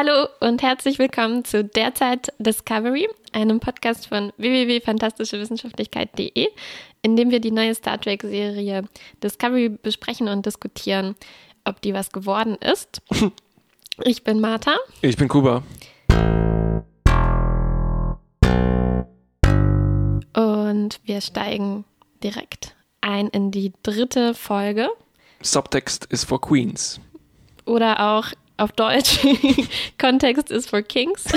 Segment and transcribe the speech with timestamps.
[0.00, 6.46] Hallo und herzlich willkommen zu Derzeit Discovery, einem Podcast von www.fantastischewissenschaftlichkeit.de,
[7.02, 8.84] in dem wir die neue Star Trek-Serie
[9.24, 11.16] Discovery besprechen und diskutieren,
[11.64, 13.02] ob die was geworden ist.
[14.04, 14.76] Ich bin Martha.
[15.00, 15.64] Ich bin Kuba.
[20.32, 21.84] Und wir steigen
[22.22, 24.88] direkt ein in die dritte Folge.
[25.42, 27.00] Subtext ist for Queens.
[27.64, 29.20] Oder auch auf Deutsch,
[29.98, 31.24] Kontext ist for Kings.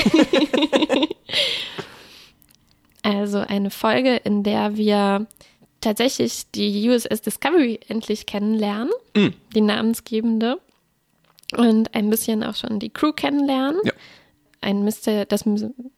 [3.04, 5.28] also eine Folge, in der wir
[5.80, 9.28] tatsächlich die USS Discovery endlich kennenlernen, mm.
[9.56, 10.60] die namensgebende,
[11.58, 13.80] und ein bisschen auch schon die Crew kennenlernen.
[13.84, 13.94] Ja.
[14.62, 15.44] Ein, Myster das,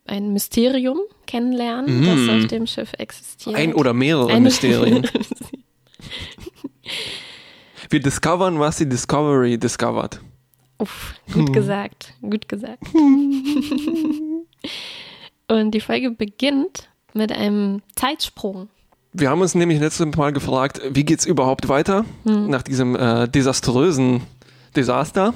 [0.06, 2.06] ein Mysterium kennenlernen, mm.
[2.06, 3.56] das auf dem Schiff existiert.
[3.56, 5.06] Ein oder mehrere ein Mysterien.
[7.90, 10.22] wir discovern, was die Discovery discovered.
[10.78, 11.54] Uff, gut hm.
[11.54, 12.84] gesagt, gut gesagt.
[15.48, 18.70] Und die Folge beginnt mit einem Zeitsprung.
[19.14, 22.50] Wir haben uns nämlich letztes Mal gefragt, wie geht es überhaupt weiter hm.
[22.50, 24.22] nach diesem äh, desaströsen
[24.76, 25.34] Desaster.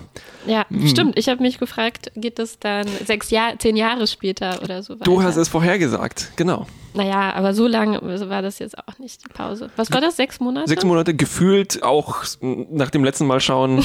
[0.47, 0.87] Ja, hm.
[0.87, 1.19] stimmt.
[1.19, 5.03] Ich habe mich gefragt, geht es dann sechs Jahre, zehn Jahre später oder so weiter?
[5.03, 6.65] Du hast es vorhergesagt, genau.
[6.93, 9.69] Naja, aber so lange war das jetzt auch nicht die Pause.
[9.75, 10.67] Was war das, sechs Monate?
[10.67, 13.83] Sechs Monate, gefühlt auch nach dem letzten Mal schauen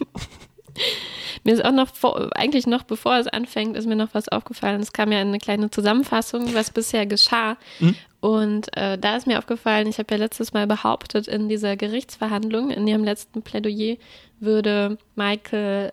[1.44, 4.80] Mir ist auch noch, vor, eigentlich noch bevor es anfängt, ist mir noch was aufgefallen.
[4.80, 7.56] Es kam ja eine kleine Zusammenfassung, was bisher geschah.
[7.78, 7.94] Mhm.
[8.20, 12.70] Und äh, da ist mir aufgefallen, ich habe ja letztes Mal behauptet, in dieser Gerichtsverhandlung,
[12.70, 13.96] in ihrem letzten Plädoyer,
[14.40, 15.92] würde Michael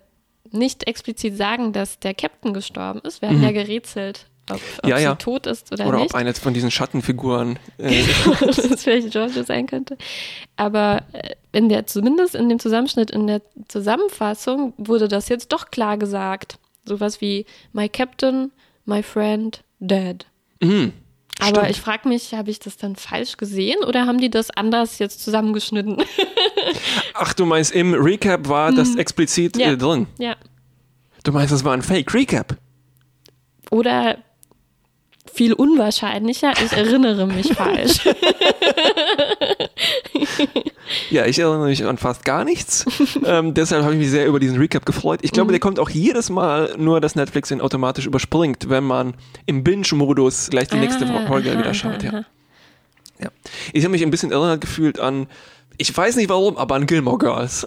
[0.50, 3.22] nicht explizit sagen, dass der Captain gestorben ist.
[3.22, 3.44] Wir haben mhm.
[3.44, 5.16] ja gerätselt, ob, ob ja, sie ja.
[5.16, 6.06] tot ist oder, oder nicht.
[6.06, 8.04] Oder ob eine von diesen Schattenfiguren äh,
[8.42, 9.98] das vielleicht Giorgio sein könnte.
[10.58, 15.72] Aber äh, in der, zumindest in dem Zusammenschnitt, in der Zusammenfassung wurde das jetzt doch
[15.72, 16.58] klar gesagt.
[16.86, 18.52] Sowas wie My Captain,
[18.86, 20.26] my friend, dead.
[20.62, 20.94] Mhm.
[21.40, 21.70] Aber Stimmt.
[21.72, 25.24] ich frage mich, habe ich das dann falsch gesehen oder haben die das anders jetzt
[25.24, 25.98] zusammengeschnitten?
[27.14, 29.00] Ach, du meinst, im Recap war das mhm.
[29.00, 29.72] explizit ja.
[29.72, 30.08] Äh, drin?
[30.20, 30.36] Ja.
[31.24, 32.58] Du meinst, das war ein Fake-Recap?
[33.72, 34.20] Oder
[35.34, 38.08] viel unwahrscheinlicher, ich erinnere mich falsch.
[41.10, 42.86] ja, ich erinnere mich an fast gar nichts.
[43.26, 45.20] ähm, deshalb habe ich mich sehr über diesen Recap gefreut.
[45.24, 45.54] Ich glaube, mhm.
[45.54, 50.50] der kommt auch jedes Mal, nur dass Netflix ihn automatisch überspringt, wenn man im Binge-Modus
[50.52, 52.04] gleich die nächste ah, Folge aha, wieder schaut.
[52.04, 52.26] Ja.
[53.20, 53.30] ja.
[53.74, 55.28] Ich habe mich ein bisschen erinnert gefühlt an,
[55.78, 57.66] ich weiß nicht warum, aber an Gilmore Girls.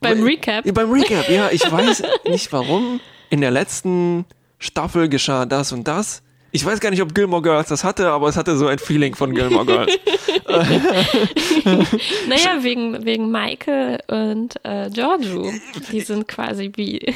[0.00, 0.64] Beim Recap?
[0.64, 1.50] Ja, beim Recap, ja.
[1.50, 3.00] Ich weiß nicht warum.
[3.28, 4.24] In der letzten
[4.58, 6.22] Staffel geschah das und das.
[6.56, 9.14] Ich weiß gar nicht, ob Gilmore Girls das hatte, aber es hatte so ein Feeling
[9.14, 9.92] von Gilmore Girls.
[12.28, 15.52] naja, wegen, wegen Michael und äh, Giorgio.
[15.92, 17.14] Die sind quasi wie.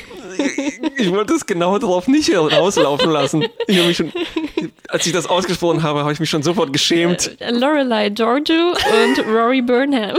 [0.98, 3.46] ich wollte es genau darauf nicht rauslaufen lassen.
[3.66, 4.12] Ich schon,
[4.88, 7.34] als ich das ausgesprochen habe, habe ich mich schon sofort geschämt.
[7.40, 10.16] Äh, Lorelei Giorgio und Rory Burnham.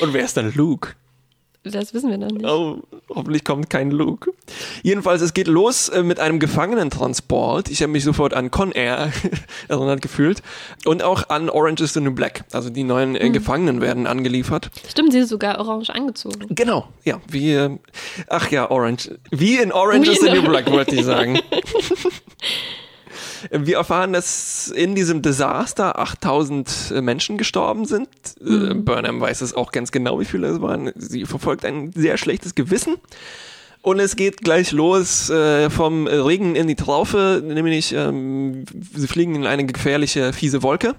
[0.00, 0.94] und wer ist dann Luke?
[1.72, 2.44] Das wissen wir noch nicht.
[2.44, 4.32] Oh, hoffentlich kommt kein Luke.
[4.82, 7.70] Jedenfalls, es geht los äh, mit einem Gefangenentransport.
[7.70, 9.12] Ich habe mich sofort an Con Air
[9.68, 10.42] erinnert gefühlt.
[10.84, 12.44] Und auch an Orange is the New Black.
[12.52, 13.32] Also die neuen mhm.
[13.32, 14.70] Gefangenen werden angeliefert.
[14.88, 16.46] Stimmt, sie ist sogar orange angezogen.
[16.50, 17.20] Genau, ja.
[17.28, 17.78] Wie,
[18.28, 19.18] ach ja, Orange.
[19.30, 21.38] Wie in Orange wie is the New Black, wollte ich sagen.
[23.50, 28.08] Wir erfahren, dass in diesem Desaster 8000 äh, Menschen gestorben sind.
[28.40, 28.84] Äh, mhm.
[28.84, 30.92] Burnham weiß es auch ganz genau, wie viele es waren.
[30.96, 32.96] Sie verfolgt ein sehr schlechtes Gewissen.
[33.82, 38.64] Und es geht gleich los äh, vom Regen in die Traufe, nämlich ähm,
[38.94, 40.96] sie fliegen in eine gefährliche, fiese Wolke.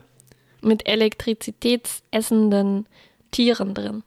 [0.61, 2.87] Mit elektrizitätsessenden
[3.31, 4.03] Tieren drin.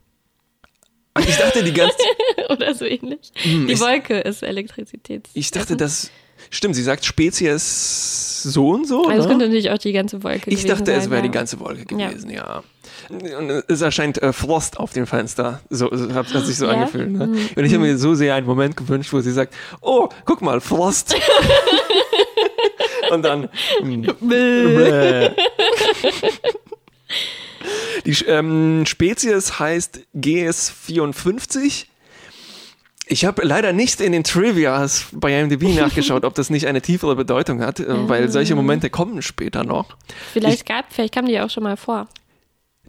[1.13, 1.99] Ach, ich dachte die ganze
[2.49, 3.33] Oder so ähnlich.
[3.35, 5.29] Hm, die Wolke ist Elektrizität.
[5.35, 6.11] Ich dachte, das
[6.51, 9.05] Stimmt, sie sagt Spezies so und so.
[9.07, 9.31] Also es ne?
[9.31, 11.27] könnte natürlich auch die ganze Wolke Ich dachte, sein, es wäre ja.
[11.27, 12.63] die ganze Wolke gewesen, ja.
[13.09, 13.39] ja.
[13.39, 15.61] Und es erscheint äh, Frost auf dem Fenster.
[15.71, 16.73] So, so hat, hat sich so ja?
[16.73, 17.11] angefühlt.
[17.11, 17.29] Ne?
[17.29, 17.49] Mhm.
[17.55, 20.61] Und ich habe mir so sehr einen Moment gewünscht, wo sie sagt: Oh, guck mal,
[20.61, 21.15] Frost.
[23.11, 23.49] und dann.
[28.07, 31.87] Die ähm, Spezies heißt GS54
[33.11, 37.17] ich habe leider nicht in den Trivias bei IMDb nachgeschaut, ob das nicht eine tiefere
[37.17, 39.97] Bedeutung hat, äh, weil solche Momente kommen später noch.
[40.33, 42.09] Vielleicht ich, gab, vielleicht kam die auch schon mal vor.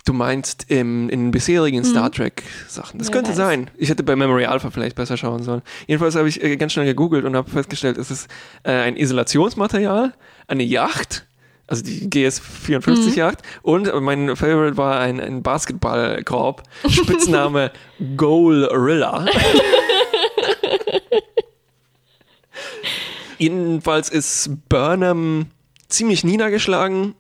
[0.06, 1.86] Du meinst im, in bisherigen mhm.
[1.86, 3.00] Star Trek Sachen.
[3.00, 3.38] Das Wer könnte weiß.
[3.38, 3.70] sein.
[3.78, 5.62] Ich hätte bei Memory Alpha vielleicht besser schauen sollen.
[5.88, 8.28] Jedenfalls habe ich äh, ganz schnell gegoogelt und habe festgestellt, es ist
[8.64, 10.14] äh, ein Isolationsmaterial,
[10.48, 11.26] eine Yacht,
[11.68, 13.40] also die GS54-Yacht.
[13.42, 13.60] Mhm.
[13.62, 16.64] Und mein Favorite war ein, ein Basketballkorb.
[16.88, 17.72] Spitzname
[18.18, 19.26] Goalrilla.
[23.38, 25.48] Jedenfalls ist Burnham
[25.88, 27.16] ziemlich niedergeschlagen.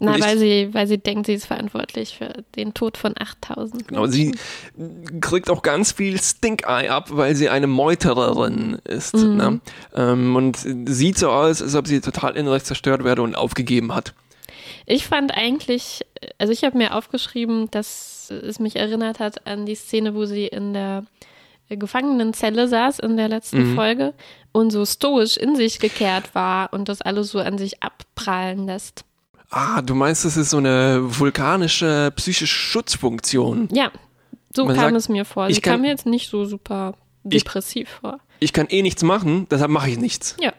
[0.00, 3.88] Na, weil sie, weil sie denkt, sie ist verantwortlich für den Tod von 8000.
[3.88, 4.34] Genau, sie
[5.20, 9.14] kriegt auch ganz viel Stink-Eye ab, weil sie eine Meutererin ist.
[9.14, 9.60] Ne?
[9.94, 10.58] Ähm, und
[10.88, 14.14] sieht so aus, als ob sie total innerlich zerstört werde und aufgegeben hat.
[14.86, 16.04] Ich fand eigentlich,
[16.38, 20.46] also ich habe mir aufgeschrieben, dass es mich erinnert hat an die Szene, wo sie
[20.46, 21.04] in der
[21.68, 23.74] Gefangenenzelle saß in der letzten Mhm.
[23.74, 24.14] Folge
[24.52, 29.04] und so stoisch in sich gekehrt war und das alles so an sich abprallen lässt.
[29.50, 33.68] Ah, du meinst, das ist so eine vulkanische psychische Schutzfunktion.
[33.72, 33.90] Ja,
[34.54, 35.48] so Man kam sagt, es mir vor.
[35.48, 36.94] ich Sie kann- kam mir jetzt nicht so super
[37.24, 38.18] Ich- depressiv vor.
[38.40, 40.36] Ich kann eh nichts machen, deshalb mache ich nichts.
[40.40, 40.52] Ja,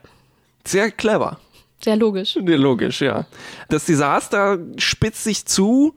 [0.66, 1.40] Sehr clever.
[1.84, 2.36] sehr logisch.
[2.36, 3.26] Ja, Logisch, ja.
[3.70, 5.96] Das Desaster spitzt sich zu.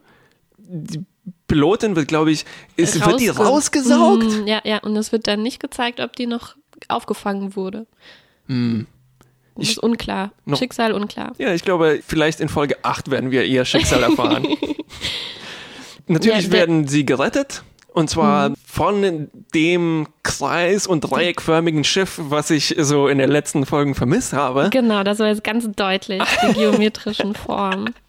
[0.59, 1.03] Die
[1.49, 2.45] Pilotin wird, glaube ich,
[2.77, 4.23] ist, wird die Rausge- rausgesaugt?
[4.23, 6.55] Mm, ja, ja, und es wird dann nicht gezeigt, ob die noch
[6.87, 7.85] aufgefangen wurde.
[8.47, 10.31] Das ist unklar.
[10.45, 11.33] Noch- Schicksal unklar.
[11.37, 14.47] Ja, ich glaube, vielleicht in Folge 8 werden wir ihr Schicksal erfahren.
[16.07, 17.63] Natürlich Ja, werden sie gerettet.
[17.91, 23.95] Und zwar von dem kreis- und dreieckförmigen Schiff, was ich so in den letzten Folgen
[23.95, 24.69] vermisst habe.
[24.71, 27.93] Genau, das war jetzt ganz deutlich, die geometrischen Formen.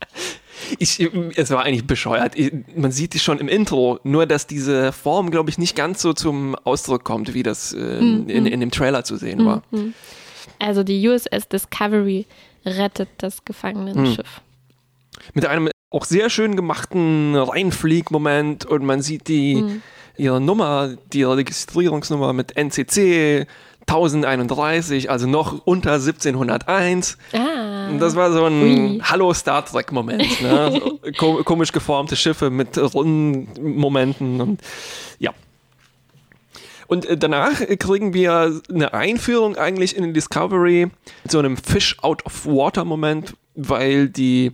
[0.79, 1.01] Ich,
[1.37, 2.37] es war eigentlich bescheuert.
[2.37, 6.03] Ich, man sieht die schon im Intro, nur dass diese Form, glaube ich, nicht ganz
[6.03, 9.63] so zum Ausdruck kommt, wie das äh, in, in dem Trailer zu sehen war.
[10.59, 12.27] Also die USS Discovery
[12.65, 14.41] rettet das Gefangenenschiff.
[15.35, 19.81] Mit einem auch sehr schön gemachten Reinflieg-Moment und man sieht die,
[20.17, 23.47] ihre Nummer, die Registrierungsnummer mit NCC
[23.87, 27.19] 1031, also noch unter 1701.
[27.33, 29.01] Ah, Und das war so ein Ui.
[29.03, 30.41] Hallo Star Trek Moment.
[30.43, 30.71] Ne?
[30.81, 34.61] So ko komisch geformte Schiffe mit runden Momenten und
[35.19, 35.33] ja.
[36.87, 40.91] Und äh, danach kriegen wir eine Einführung eigentlich in die Discovery
[41.23, 44.53] mit so einem Fish out of water Moment, weil die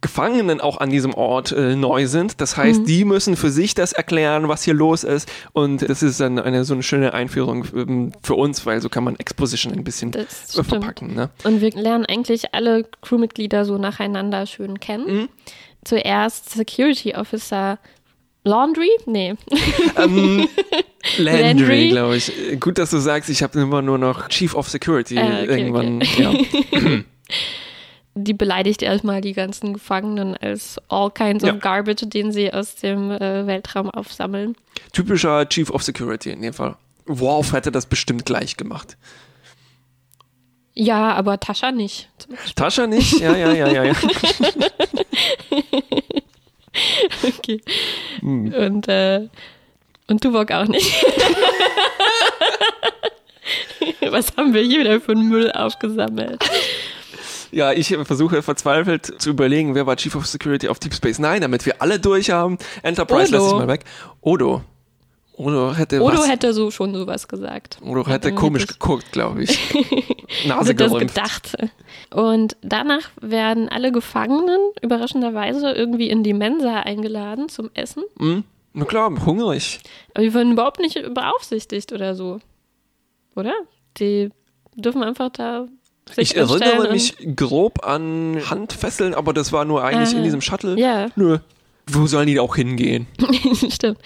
[0.00, 2.40] Gefangenen auch an diesem Ort äh, neu sind.
[2.40, 5.30] Das heißt, die müssen für sich das erklären, was hier los ist.
[5.52, 9.04] Und das ist dann eine so eine schöne Einführung ähm, für uns, weil so kann
[9.04, 11.14] man Exposition ein bisschen äh, verpacken.
[11.14, 11.28] Ne?
[11.44, 15.28] Und wir lernen eigentlich alle Crewmitglieder so nacheinander schön kennen.
[15.84, 17.78] Zuerst Security Officer
[18.44, 18.88] Laundry?
[19.06, 19.34] Nee.
[19.96, 20.48] Ähm,
[21.18, 21.88] Landry, Landry.
[21.90, 22.32] glaube ich.
[22.58, 26.00] Gut, dass du sagst, ich habe immer nur noch Chief of Security Ah, okay, irgendwann.
[26.16, 26.32] Ja.
[28.22, 31.54] Die beleidigt erstmal die ganzen Gefangenen als all kinds Ja.
[31.54, 34.56] of garbage, den sie aus dem äh, Weltraum aufsammeln.
[34.92, 36.76] Typischer Chief of Security in dem Fall.
[37.06, 38.96] Worf hätte das bestimmt gleich gemacht.
[40.74, 42.08] Ja, aber Tascha nicht.
[42.54, 43.18] Tascha nicht?
[43.20, 43.94] Ja, ja, ja, ja, ja.
[47.22, 47.60] Okay.
[48.20, 48.52] Hm.
[48.54, 49.28] Und, äh,
[50.08, 51.04] und Tuvok auch nicht.
[54.10, 56.42] Was haben wir hier wieder für einen Müll aufgesammelt?
[57.52, 61.40] Ja, ich versuche verzweifelt zu überlegen, wer war Chief of Security auf Deep Space Nine,
[61.40, 62.58] damit wir alle durch haben.
[62.82, 63.36] Enterprise Odo.
[63.36, 63.84] lässt sich mal weg.
[64.20, 64.62] Odo.
[65.40, 66.28] Odo hätte Odo was.
[66.28, 67.78] hätte so schon sowas gesagt.
[67.82, 69.58] Odo hätte Dann komisch hätte geguckt, glaube ich.
[70.46, 71.56] Nase hätte das gedacht.
[72.10, 78.04] Und danach werden alle Gefangenen überraschenderweise irgendwie in die Mensa eingeladen zum Essen.
[78.18, 78.44] Hm?
[78.74, 79.80] Na klar, hungrig.
[80.14, 82.40] Aber die werden überhaupt nicht beaufsichtigt oder so.
[83.34, 83.54] Oder?
[83.96, 84.30] Die
[84.76, 85.66] dürfen einfach da
[86.16, 90.18] Ich erinnere mich grob an Handfesseln, aber das war nur eigentlich Ah.
[90.18, 90.78] in diesem Shuttle.
[90.78, 91.08] Ja.
[91.16, 91.38] Nö.
[91.86, 93.06] Wo sollen die auch hingehen?
[93.70, 93.98] Stimmt.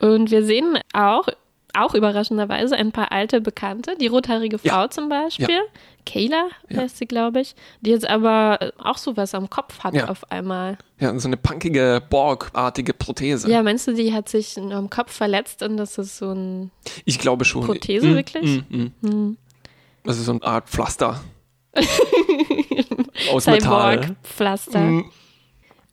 [0.00, 1.26] Und wir sehen auch,
[1.74, 3.96] auch überraschenderweise, ein paar alte Bekannte.
[4.00, 4.90] Die rothaarige Frau Ja.
[4.90, 5.48] zum Beispiel.
[5.50, 5.60] Ja.
[6.04, 6.82] Kayla Ja.
[6.82, 7.54] heißt sie, glaube ich.
[7.80, 10.08] Die jetzt aber äh, auch sowas am Kopf hat Ja.
[10.08, 10.76] auf einmal.
[11.00, 13.50] Ja, so eine punkige, Borg-artige Prothese.
[13.50, 16.70] Ja, meinst du, die hat sich am Kopf verletzt und das ist so ein
[17.04, 17.64] Ich glaube schon.
[17.64, 18.62] Prothese Mm, wirklich?
[18.68, 19.36] mm, mm.
[20.04, 21.20] Das ist so eine Art Pflaster.
[23.32, 23.44] Aus.
[23.44, 24.80] Cyborg-Pflaster?
[24.80, 25.10] Mm.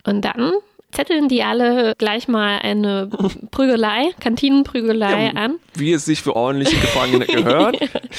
[0.05, 0.53] Und dann
[0.91, 3.09] zetteln die alle gleich mal eine
[3.51, 5.59] Prügelei, Kantinenprügelei Ja, an.
[5.75, 7.77] Wie es sich für ordentliche Gefangene gehört.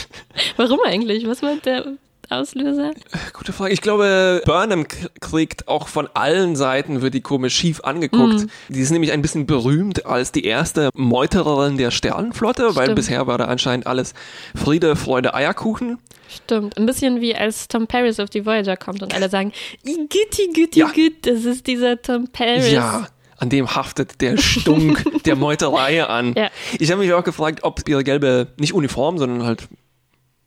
[0.57, 1.27] Warum eigentlich?
[1.27, 1.97] Was war der
[2.31, 2.93] Auslöser?
[3.33, 3.73] Gute Frage.
[3.73, 4.87] Ich glaube, Burnham
[5.21, 8.41] kriegt auch von allen Seiten, wird die komisch schief angeguckt.
[8.41, 8.51] Mhm.
[8.69, 12.97] Die ist nämlich ein bisschen berühmt als die erste Meutererin der Sternenflotte, weil Stimmt.
[12.97, 14.15] bisher war da anscheinend alles
[14.55, 15.99] Friede, Freude, Eierkuchen.
[16.29, 16.79] Stimmt.
[16.79, 19.53] Ein bisschen wie als Tom Paris auf die Voyager kommt und alle sagen,
[19.85, 20.89] Igitt, Igitt, Ja.
[20.91, 22.71] Igitt, das ist dieser Tom Paris.
[22.71, 23.09] Ja,
[23.39, 26.35] an dem haftet der Stunk der Meuterei an.
[26.37, 26.49] Ja.
[26.79, 29.67] Ich habe mich auch gefragt, ob ihre gelbe, nicht Uniform, sondern halt.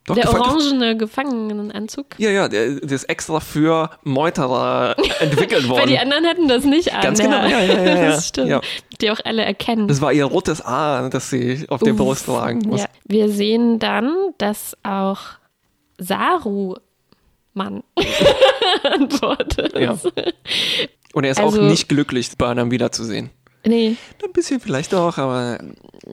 [0.06, 2.06] Doch, Der orangene Gefangenenanzug.
[2.18, 5.96] Ja, ja, der, der ist extra für Meuterer entwickelt Weil die worden.
[6.12, 7.00] anderen hatten das nicht an.
[7.00, 8.06] Ganz genau, ja, ja, ja, ja.
[8.10, 8.48] Das stimmt.
[8.50, 8.60] Ja.
[9.00, 9.88] Die auch alle erkennen.
[9.88, 11.98] Das war ihr rotes A, das sie auf der Uff.
[11.98, 12.80] Brust tragen muss.
[12.82, 12.86] Ja.
[13.06, 15.20] Wir sehen dann, dass auch
[15.98, 17.82] Saru-Mann
[18.82, 19.78] antwortet.
[19.78, 19.96] Ja.
[21.12, 23.30] Und er ist Also- auch nicht glücklich, Burnham wiederzusehen.
[23.66, 25.58] Nee, Ein bisschen vielleicht auch, aber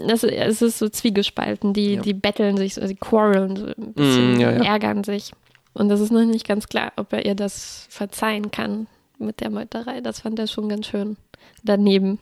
[0.08, 1.74] das, es ist so zwiegespalten.
[1.74, 2.02] Die, Ja.
[2.02, 4.64] die betteln sich, so, die quarreln, so ein bisschen Mm, ja, ja.
[4.64, 5.32] ärgern sich.
[5.74, 9.50] Und das ist noch nicht ganz klar, ob er ihr das verzeihen kann mit der
[9.50, 10.02] Meuterei.
[10.02, 11.18] Das fand er schon ganz schön
[11.64, 12.20] daneben.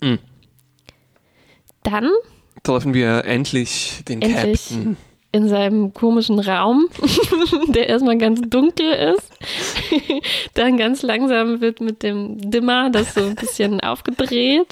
[0.00, 0.14] Mm.
[1.82, 2.10] Dann
[2.62, 4.68] treffen wir endlich den Endlich.
[4.70, 4.96] Captain.
[5.34, 6.88] In seinem komischen Raum,
[7.66, 9.32] der erstmal ganz dunkel ist,
[10.54, 14.68] dann ganz langsam wird mit dem Dimmer das so ein bisschen aufgedreht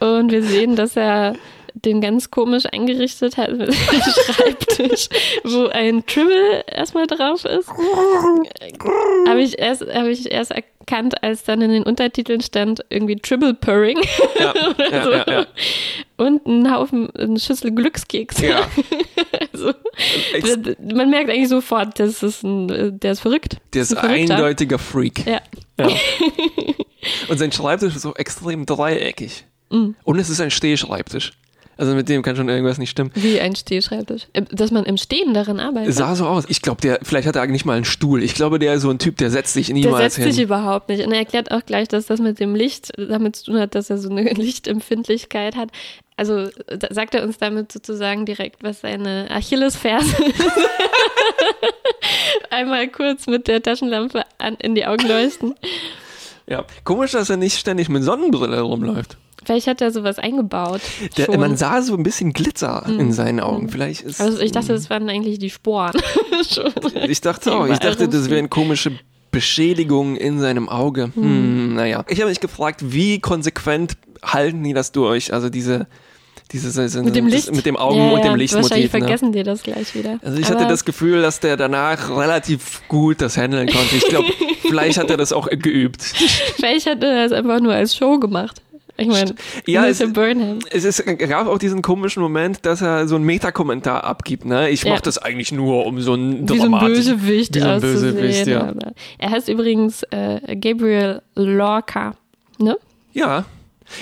[0.00, 1.34] und wir sehen, dass er
[1.74, 5.08] den ganz komisch eingerichtet hat mit einem Schreibtisch,
[5.44, 7.68] wo ein Tribble erstmal drauf ist.
[9.28, 13.52] Habe ich, erst, hab ich erst erkannt, als dann in den Untertiteln stand irgendwie Tribble
[13.52, 13.98] Purring
[14.38, 14.54] Ja,
[14.90, 15.12] ja, so.
[15.12, 15.46] ja.
[16.16, 18.46] und ein Haufen, eine Schüssel Glückskekse.
[18.46, 18.66] ja.
[20.34, 23.56] Also, man merkt eigentlich sofort, das ist ein, der ist verrückt.
[23.74, 25.26] Der ist ein eindeutiger Freak.
[25.26, 25.40] Ja.
[25.78, 25.88] Ja.
[27.28, 29.44] Und sein Schreibtisch ist auch extrem dreieckig.
[29.70, 29.90] Mm.
[30.04, 31.32] Und es ist ein Stehschreibtisch.
[31.78, 33.10] Also mit dem kann schon irgendwas nicht stimmen.
[33.14, 34.28] Wie ein Stehschreibtisch.
[34.32, 35.92] Äh, Dass man im Stehen darin arbeitet.
[35.92, 36.44] Sah so aus.
[36.48, 38.22] Ich glaube, der, vielleicht hat er eigentlich mal einen Stuhl.
[38.22, 40.32] Ich glaube, der ist so ein Typ, der setzt sich der niemals setzt hin.
[40.32, 41.04] sich überhaupt nicht.
[41.04, 43.90] Und er erklärt auch gleich, dass das mit dem Licht damit zu tun hat, dass
[43.90, 45.68] er so eine Lichtempfindlichkeit hat.
[46.16, 50.42] Also da- sagt er uns damit sozusagen direkt, was seine Achillesferse ist.
[52.50, 55.54] Einmal kurz mit der Taschenlampe an, in die Augen leuchten.
[56.46, 56.64] ja.
[56.84, 59.18] Komisch, dass er nicht ständig mit Sonnenbrille rumläuft.
[59.44, 60.80] Vielleicht hat er sowas eingebaut.
[61.16, 63.68] Der, man sah so ein bisschen Glitzer in seinen Augen.
[63.68, 64.20] Vielleicht ist.
[64.20, 65.92] also ich dachte, das waren eigentlich die Sporen.
[67.08, 68.92] Ich dachte auch, ich Überall dachte, das wären komische
[69.30, 71.10] Beschädigungen in seinem Auge.
[71.14, 72.04] Hm, naja.
[72.08, 75.32] Ich habe mich gefragt, wie konsequent halten die das durch?
[75.32, 75.86] Also diese,
[76.52, 77.48] diese, diese Mit dem Licht?
[77.48, 78.70] Das, mit dem Augen ja, und dem Lichtmotiv.
[78.70, 78.98] Wahrscheinlich Ne?
[79.00, 80.18] vergessen die das gleich wieder.
[80.22, 83.96] Also ich Aber hatte das Gefühl, dass der danach relativ gut das handeln konnte.
[83.96, 84.28] Ich glaube,
[84.62, 86.02] vielleicht hat er das auch geübt.
[86.02, 88.62] Vielleicht hat er das einfach nur als Show gemacht.
[88.98, 89.34] Ich meine,
[89.66, 90.00] Ja, es-.
[90.70, 94.46] Es ist, gab auch diesen komischen Moment, dass er so einen Metakommentar abgibt.
[94.46, 94.70] Ne?
[94.70, 94.92] Ich Ja.
[94.92, 97.80] mach das eigentlich nur, um so ein Wie so ein Bösewicht wie so ein.
[97.82, 98.72] Bösewicht, ja.
[99.18, 102.14] Er heißt übrigens äh, Gabriel Lorca.
[102.58, 102.78] Ne?
[103.12, 103.44] Ja.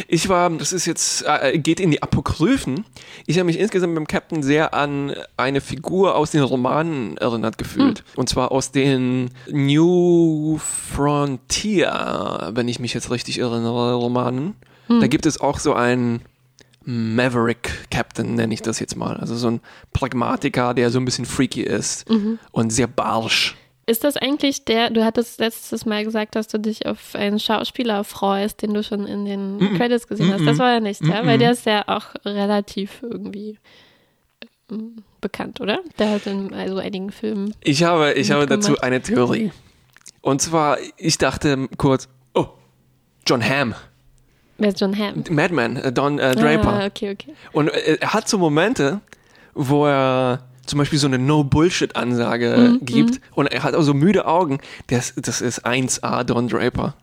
[0.08, 2.84] Ich war, das ist jetzt, äh, geht in die Apokryphen.
[3.26, 7.98] Ich habe mich insgesamt beim Captain sehr an eine Figur aus den Romanen erinnert gefühlt.
[7.98, 8.04] Hm.
[8.16, 14.54] Und zwar aus den New Frontier, wenn ich mich jetzt richtig erinnere, Romanen.
[14.88, 15.00] Hm.
[15.00, 16.20] Da gibt es auch so einen
[16.84, 19.16] Maverick Captain, nenne ich das jetzt mal.
[19.16, 19.60] Also so ein
[19.92, 22.38] Pragmatiker, der so ein bisschen freaky ist Mhm.
[22.52, 23.56] und sehr barsch.
[23.86, 28.04] Ist das eigentlich der, du hattest letztes Mal gesagt, dass du dich auf einen Schauspieler
[28.04, 30.46] freust, den du schon in den Credits gesehen hast.
[30.46, 31.26] Das war ja nicht, ja?
[31.26, 33.58] Weil der ist ja auch relativ irgendwie
[34.70, 35.80] ähm, bekannt, oder?
[35.98, 37.54] Der hat in also einigen Filmen.
[37.62, 39.52] Ich habe, ich habe dazu eine Theorie.
[40.22, 42.46] Und zwar, ich dachte kurz, oh,
[43.26, 43.74] John Hamm,
[44.56, 45.24] Wer ist John Hamm?
[45.30, 46.74] Madman, äh, Don äh, Draper.
[46.74, 47.34] Ah, okay, okay.
[47.52, 49.00] Und äh, er hat so Momente,
[49.54, 54.26] wo er zum Beispiel so eine No-Bullshit-Ansage Mhm, gibt und er hat auch so müde
[54.26, 54.58] Augen.
[54.88, 56.94] Das, das ist 1A Don Draper.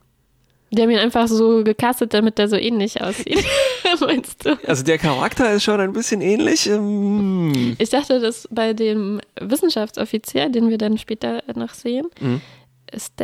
[0.73, 3.43] Die haben ihn einfach so gecastet, damit er so ähnlich aussieht.
[3.99, 4.57] Meinst du?
[4.65, 6.67] Also der Charakter ist schon ein bisschen ähnlich.
[6.69, 12.39] Ähm, Ich dachte, dass bei dem Wissenschaftsoffizier, den wir dann später noch sehen, Mhm.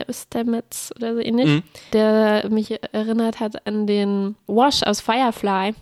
[0.10, 1.64] Stamets oder so ähnlich, Mhm.
[1.94, 5.74] der mich erinnert hat an den Wash aus Firefly.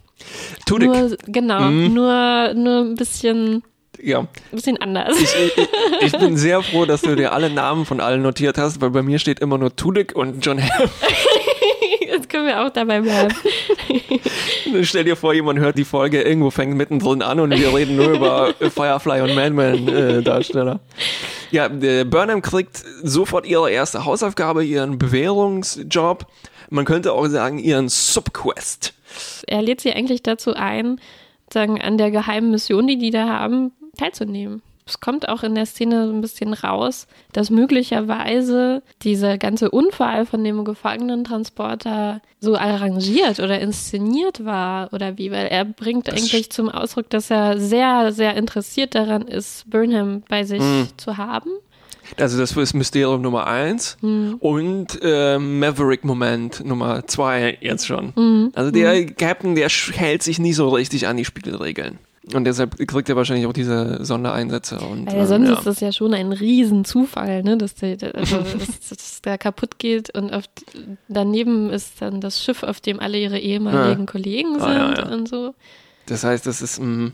[0.66, 0.88] Tudyk.
[0.90, 1.94] Nur, genau, Mhm.
[1.94, 3.64] nur, nur ein bisschen,
[4.06, 4.20] Ja.
[4.20, 5.20] ein bisschen anders.
[5.20, 5.68] Ich, ich,
[6.02, 9.02] ich bin sehr froh, dass du dir alle Namen von allen notiert hast, weil bei
[9.02, 10.90] mir steht immer nur Tudyk und John Hamm.
[12.00, 13.34] Jetzt können wir auch dabei bleiben.
[14.84, 18.10] Stell dir vor, jemand hört die Folge, irgendwo fängt mittendrin an und wir reden nur
[18.10, 20.80] über Firefly und Madman-Darsteller.
[21.50, 26.28] ja, der Burnham kriegt sofort ihre erste Hausaufgabe, ihren Bewährungsjob.
[26.70, 28.94] Man könnte auch sagen, ihren Subquest.
[29.48, 31.00] Er lädt sie eigentlich dazu ein,
[31.52, 34.62] sagen, an der geheimen Mission, die die da haben, teilzunehmen.
[34.88, 40.28] Es kommt auch in der Szene so ein bisschen raus, dass möglicherweise dieser ganze Unfall
[40.28, 46.70] von dem Gefangenentransporter so arrangiert oder inszeniert war oder wie, weil er bringt eigentlich zum
[46.70, 50.62] Ausdruck, dass er sehr, sehr interessiert daran ist, Burnham bei sich
[50.98, 51.50] zu haben.
[52.20, 58.52] Also das ist Mysterium Nummer eins und äh, Maverick-Moment Nummer zwei jetzt schon.
[58.54, 61.98] Also der Captain, der hält sich nie so richtig an die Spielregeln.
[62.34, 64.80] Und deshalb kriegt er wahrscheinlich auch diese Sondereinsätze.
[64.80, 65.54] Und, Weil ähm, sonst ja.
[65.58, 67.58] ist das ja schon ein Riesenzufall, ne?
[67.58, 70.46] dass, der, also, dass, dass der kaputt geht und auf,
[71.08, 75.14] daneben ist dann das Schiff, auf dem alle ihre ehemaligen Kollegen sind Ah, ja, ja.
[75.14, 75.54] und so.
[76.08, 77.12] Das heißt, das ist, mh,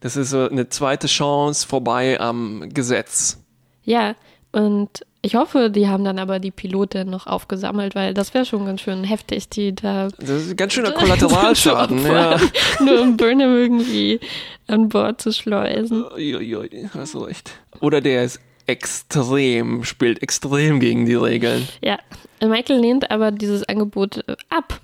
[0.00, 3.38] das ist so eine zweite Chance vorbei am Gesetz.
[3.84, 4.14] Ja,
[4.52, 8.66] und ich hoffe, die haben dann aber die Pilotin noch aufgesammelt, weil das wäre schon
[8.66, 10.08] ganz schön heftig, die da.
[10.18, 12.38] Das ist ein ganz schöner Kollateralschaden, ja.
[12.84, 14.20] Nur um Burnham irgendwie
[14.66, 16.04] an Bord zu schleusen.
[16.12, 17.52] Uiuiui, hast du recht.
[17.80, 21.66] Oder der ist extrem, spielt extrem gegen die Regeln.
[21.82, 21.98] Ja,
[22.40, 24.78] Michael lehnt aber dieses Angebot äh, ab.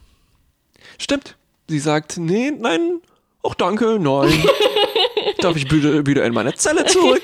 [0.96, 1.36] Stimmt.
[1.68, 3.00] Sie sagt, nee, nein,
[3.42, 4.32] auch danke, nein.
[5.40, 7.20] Darf ich bitte wieder in meine Zelle zurück?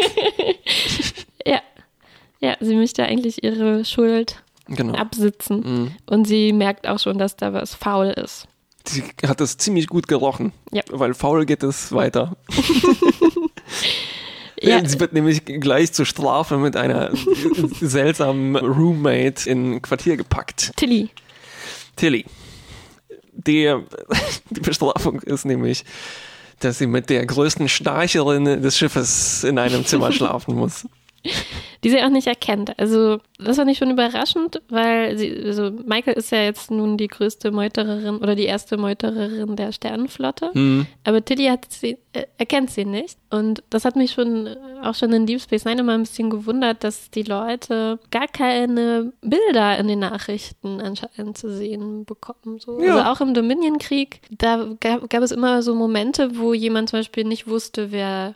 [1.46, 1.62] ja.
[2.40, 4.94] Ja, sie möchte eigentlich ihre Schuld genau.
[4.94, 5.60] absitzen.
[5.60, 5.92] Mhm.
[6.06, 8.46] Und sie merkt auch schon, dass da was faul ist.
[8.84, 10.52] Sie hat das ziemlich gut gerochen.
[10.70, 10.82] Ja.
[10.90, 12.36] Weil faul geht es weiter.
[14.58, 14.82] Ja.
[14.88, 17.10] Sie wird nämlich gleich zur Strafe mit einer
[17.80, 20.72] seltsamen Roommate in Quartier gepackt.
[20.76, 21.10] Tilly.
[21.94, 22.24] Tilly.
[23.32, 23.82] Der,
[24.48, 25.84] die Bestrafung ist nämlich,
[26.60, 30.86] dass sie mit der größten Schnarcherin des Schiffes in einem Zimmer schlafen muss
[31.84, 32.78] die sie auch nicht erkennt.
[32.78, 37.08] Also das fand ich schon überraschend, weil sie, also Michael ist ja jetzt nun die
[37.08, 40.86] größte Meutererin oder die erste Meutererin der Sternenflotte, mhm.
[41.04, 43.18] aber Tilly hat sie, äh, erkennt sie nicht.
[43.30, 46.84] Und das hat mich schon auch schon in Deep Space Nine immer ein bisschen gewundert,
[46.84, 52.58] dass die Leute gar keine Bilder in den Nachrichten anscheinend zu sehen bekommen.
[52.58, 52.80] So.
[52.80, 52.96] Ja.
[52.96, 57.24] Also auch im Dominion-Krieg, da gab, gab es immer so Momente, wo jemand zum Beispiel
[57.24, 58.34] nicht wusste, wer,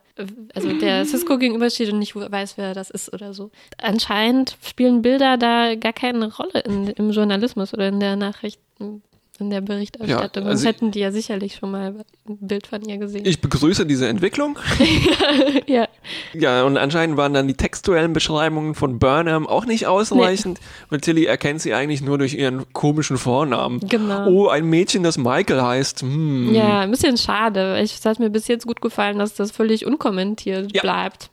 [0.55, 3.51] also der Cisco gegenübersteht und nicht weiß, wer das ist oder so.
[3.79, 9.03] Anscheinend spielen Bilder da gar keine Rolle in, im Journalismus oder in der Nachrichten
[9.41, 10.45] in der Berichterstattung.
[10.45, 11.95] Ja, also hätten die ja sicherlich schon mal
[12.29, 13.25] ein Bild von ihr gesehen.
[13.25, 14.59] Ich begrüße diese Entwicklung.
[15.67, 15.89] ja.
[16.35, 20.59] Ja, und anscheinend waren dann die textuellen Beschreibungen von Burnham auch nicht ausreichend.
[20.61, 20.95] Nee.
[20.95, 23.81] Und Tilly erkennt sie eigentlich nur durch ihren komischen Vornamen.
[23.81, 24.29] Genau.
[24.29, 26.03] Oh, ein Mädchen, das Michael heißt.
[26.03, 26.55] Hm.
[26.55, 27.79] Ja, ein bisschen schade.
[27.79, 30.83] Es hat mir bis jetzt gut gefallen, dass das völlig unkommentiert ja.
[30.83, 31.31] bleibt.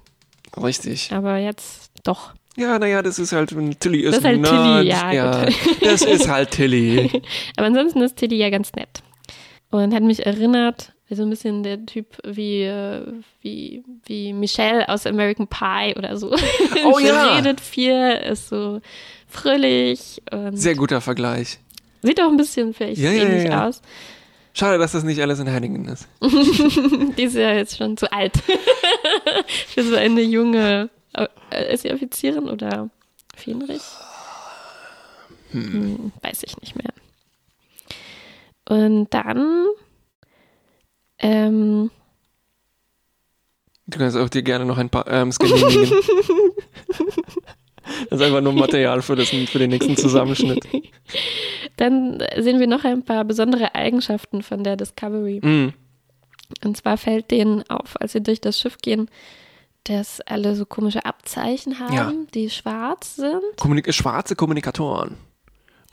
[0.55, 1.11] Richtig.
[1.11, 2.31] Aber jetzt doch.
[2.57, 3.49] Ja, naja, das ist halt,
[3.79, 4.79] Tilly ist, das ist halt Nerd.
[4.79, 5.11] Tilly, ja.
[5.11, 5.45] ja
[5.81, 7.21] das ist halt Tilly.
[7.55, 9.03] Aber ansonsten ist Tilly ja ganz nett.
[9.69, 13.05] Und hat mich erinnert, so ein bisschen der Typ wie, äh,
[13.41, 16.35] wie, wie Michelle aus American Pie oder so.
[16.83, 17.35] Oh ja.
[17.35, 18.81] redet viel, ist so
[19.27, 20.21] fröhlich.
[20.51, 21.59] Sehr guter Vergleich.
[22.01, 23.67] Sieht auch ein bisschen vielleicht ja, ähnlich ja, ja.
[23.67, 23.81] aus.
[24.53, 26.07] Schade, dass das nicht alles in Hannigan ist.
[26.21, 28.33] Die ist ja jetzt schon zu alt.
[29.67, 30.89] Für so eine junge
[31.51, 32.89] ist sie Offizierin oder
[33.35, 33.83] Fähnrich?
[35.51, 35.73] Hm.
[35.73, 36.93] Hm, weiß ich nicht mehr.
[38.69, 39.67] Und dann
[41.19, 41.89] ähm,
[43.87, 45.89] Du kannst auch dir gerne noch ein paar Arms genehmigen.
[48.09, 50.67] das ist einfach nur Material für, das, für den nächsten Zusammenschnitt.
[51.77, 55.39] Dann sehen wir noch ein paar besondere Eigenschaften von der Discovery.
[55.39, 55.73] Mm.
[56.65, 59.09] Und zwar fällt denen auf, als sie durch das Schiff gehen,
[59.87, 62.11] dass alle so komische Abzeichen haben, ja.
[62.33, 63.41] die schwarz sind.
[63.59, 65.15] Kommunik schwarze Kommunikatoren.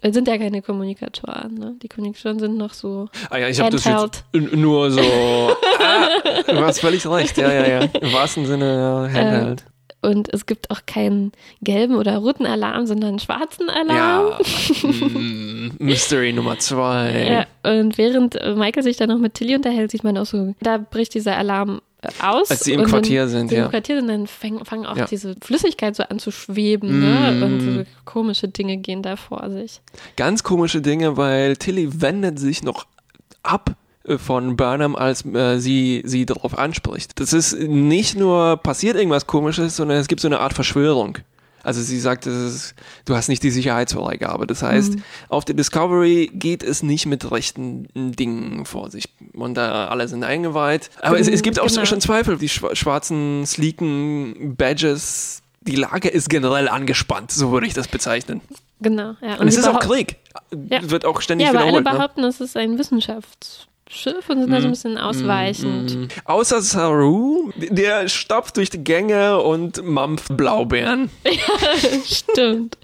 [0.01, 1.77] Es sind ja keine Kommunikatoren, ne?
[1.83, 3.09] Die Kommunikatoren sind noch so.
[3.31, 5.01] Ah ja, ich habe das jetzt nur so.
[5.81, 6.09] ah,
[6.47, 7.81] du hast völlig recht, ja, ja, ja.
[8.01, 9.65] Im wahrsten Sinne ja, Handheld.
[9.67, 9.74] Ähm,
[10.05, 14.33] und es gibt auch keinen gelben oder roten Alarm, sondern einen schwarzen Alarm.
[14.39, 15.09] Ja.
[15.09, 16.85] mm, Mystery Nummer zwei.
[17.35, 20.79] Ja, und während Michael sich dann noch mit Tilly unterhält, sieht man auch so, da
[20.79, 21.81] bricht dieser Alarm
[22.21, 22.51] aus.
[22.51, 23.65] Als sie im Quartier sind, ja.
[23.65, 25.07] Im Quartier sind, dann fangen, fangen auch ja.
[25.07, 27.33] diese Flüssigkeit so an zu schweben, ne?
[27.33, 27.39] mm.
[27.39, 27.47] ne?
[27.47, 29.81] Und so komische Dinge gehen da vor sich.
[30.17, 32.87] Ganz komische Dinge, weil Tilly wendet sich noch
[33.43, 33.84] ab äh,
[34.19, 37.19] von Burnham, als äh, sie sie darauf anspricht.
[37.21, 41.19] Das ist nicht nur passiert irgendwas Komisches, sondern es gibt so eine Art Verschwörung.
[41.63, 42.75] Also sie sagt, ist,
[43.07, 44.47] du hast nicht die Sicherheitsfreigabe.
[44.47, 45.03] Das heißt, mhm.
[45.31, 49.09] auf der Discovery geht es nicht mit rechten Dingen vor sich.
[49.33, 50.91] Und da alle sind eingeweiht.
[51.01, 51.87] Aber es, es gibt auch genau.
[51.87, 52.37] schon Zweifel.
[52.37, 58.43] Die schwarzen, sleeken Badges, die Lage ist generell angespannt, so würde ich das bezeichnen.
[58.81, 59.35] Genau, ja.
[59.35, 60.17] Und, Und es ist auch Krieg.
[60.69, 60.91] Ja.
[60.91, 61.77] Wird auch ständig ja, wiederholt.
[61.77, 61.99] Aber alle ne?
[61.99, 62.27] behaupten, ne?
[62.27, 64.73] es ist ein Wissenschafts- Schiff und sind da so ein mhm.
[64.73, 65.97] bisschen ausweichend.
[65.97, 66.09] Mm.
[66.25, 71.11] Außer Saru, der stopft durch die Gänge und mampft Blaubeeren.
[71.25, 72.79] ja, stimmt.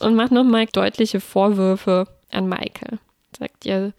[0.00, 2.98] Und macht nochmal deutliche Vorwürfe an Michael.
[3.38, 3.92] Sagt ihr,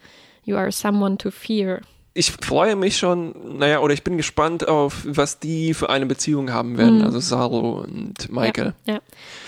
[0.43, 1.80] you are someone to fear.
[2.13, 6.52] Ich freue mich schon, naja, oder ich bin gespannt auf, was die für eine Beziehung
[6.52, 7.04] haben werden, mm.
[7.04, 8.74] also Saru und Michael.
[8.86, 9.00] Ja, ja.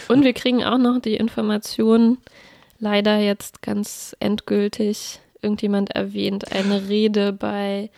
[0.07, 2.17] Und wir kriegen auch noch die Information,
[2.79, 7.89] leider jetzt ganz endgültig, irgendjemand erwähnt, eine Rede bei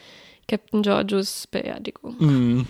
[0.48, 2.16] Captain Georgios Beerdigung.
[2.20, 2.68] Mhm.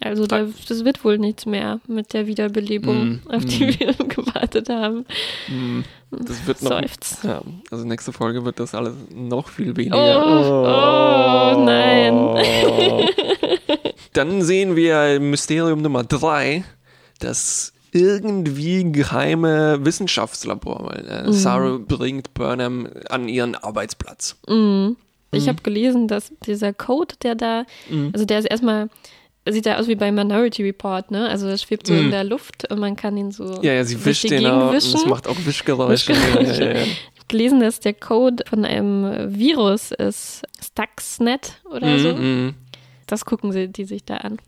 [0.00, 3.78] Also da, das wird wohl nichts mehr mit der Wiederbelebung, mm, auf die mm.
[3.78, 5.06] wir gewartet haben.
[5.48, 5.82] Mm.
[6.10, 6.72] Das wird noch.
[6.72, 7.18] Seufz.
[7.22, 9.96] Ja, also nächste Folge wird das alles noch viel weniger.
[9.96, 12.34] Oh, oh, oh nein.
[14.12, 16.64] Dann sehen wir Mysterium Nummer drei,
[17.20, 24.36] das irgendwie geheime Wissenschaftslabor, weil äh, Sarah bringt Burnham an ihren Arbeitsplatz.
[25.32, 27.64] Ich habe gelesen, dass dieser Code, der da,
[28.12, 28.88] also der ist erstmal,
[29.48, 31.28] sieht ja aus wie bei Minority Report, ne?
[31.28, 34.04] Also er schwebt so in der Luft und man kann ihn so Ja, ja, sie
[34.04, 34.96] wischt den auch und wischen.
[34.96, 36.14] es macht auch Wischgeräusche.
[36.14, 36.64] Wischgeräusche.
[36.64, 36.82] Ja, ja, ja.
[36.82, 42.14] Ich habe gelesen, dass der Code von einem Virus ist, Stuxnet oder so.
[42.14, 42.54] Mhm.
[43.06, 44.38] Das gucken sie die sich da an.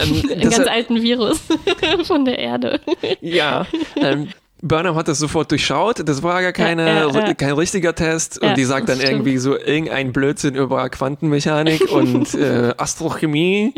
[0.00, 1.40] Ähm, Einen ganz alten Virus
[2.04, 2.80] von der Erde.
[3.20, 3.66] Ja,
[4.00, 4.28] ähm,
[4.62, 6.08] Burnham hat das sofort durchschaut.
[6.08, 7.34] Das war gar keine, Ja, ja, ja.
[7.34, 8.40] kein richtiger Test.
[8.42, 9.12] Und die sagt dann stimmt.
[9.12, 13.74] irgendwie so irgendein Blödsinn über Quantenmechanik und äh, Astrochemie.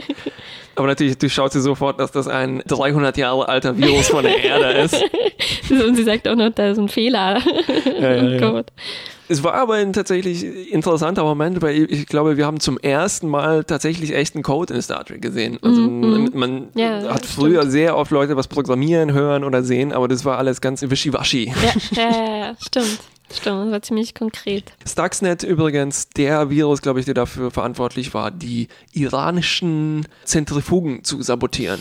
[0.76, 4.78] Aber natürlich durchschaut sie sofort, dass das ein 300 Jahre alter Virus von der Erde
[4.78, 4.94] ist.
[5.70, 7.42] Und sie sagt auch noch, da ist ein Fehler
[8.00, 8.62] ja, ja.
[9.28, 13.64] Es war aber ein tatsächlich interessanter Moment, weil ich glaube, wir haben zum ersten Mal
[13.64, 15.58] tatsächlich echten Code in Star Trek gesehen.
[15.62, 17.26] Also man, man Mhm, Ja, hat stimmt.
[17.26, 21.52] früher sehr oft Leute was programmieren, hören oder sehen, aber das war alles ganz wischiwaschi.
[21.62, 22.98] Ja, ja, ja, ja, stimmt.
[23.30, 24.72] Stimmt, das war ziemlich konkret.
[24.86, 31.78] Stuxnet übrigens der Virus, glaube ich, der dafür verantwortlich war, die iranischen Zentrifugen zu sabotieren.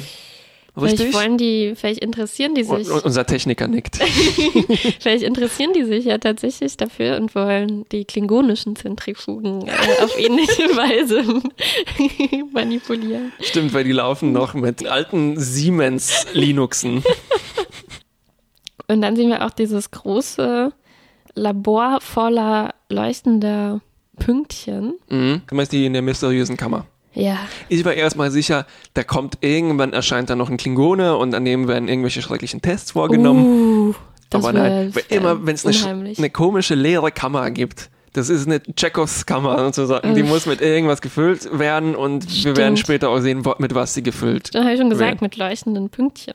[0.80, 1.00] Richtig?
[1.00, 3.98] Vielleicht wollen die, vielleicht interessieren die sich, und unser Techniker nickt.
[5.00, 10.64] vielleicht interessieren die sich ja tatsächlich dafür und wollen die klingonischen Zentrifugen äh, auf ähnliche
[10.76, 11.42] Weise
[12.54, 13.32] manipulieren.
[13.42, 17.04] Stimmt, weil die laufen noch mit alten Siemens Linuxen.
[18.88, 20.72] Und dann sehen wir auch dieses große
[21.36, 23.82] Labor voller leuchtender
[24.20, 24.94] Pünktchen.
[25.10, 25.42] Mhm.
[25.48, 26.86] Du meinst die in der mysteriösen Kammer.
[27.18, 31.46] Ja, Ich war erstmal sicher, da kommt irgendwann erscheint da noch ein Klingone und an
[31.46, 33.46] dem werden irgendwelche schrecklichen Tests vorgenommen.
[33.90, 33.94] Uh,
[34.30, 38.62] das Aber nein, immer wenn es eine, eine komische leere Kammer gibt, das ist eine
[38.64, 42.58] Tschechows-Kammer sozusagen, die muss mit irgendwas gefüllt werden und wir Stimmt.
[42.58, 45.20] werden später auch sehen, mit was sie gefüllt Da habe ich schon gesagt, werden.
[45.22, 46.34] mit leuchtenden Pünktchen.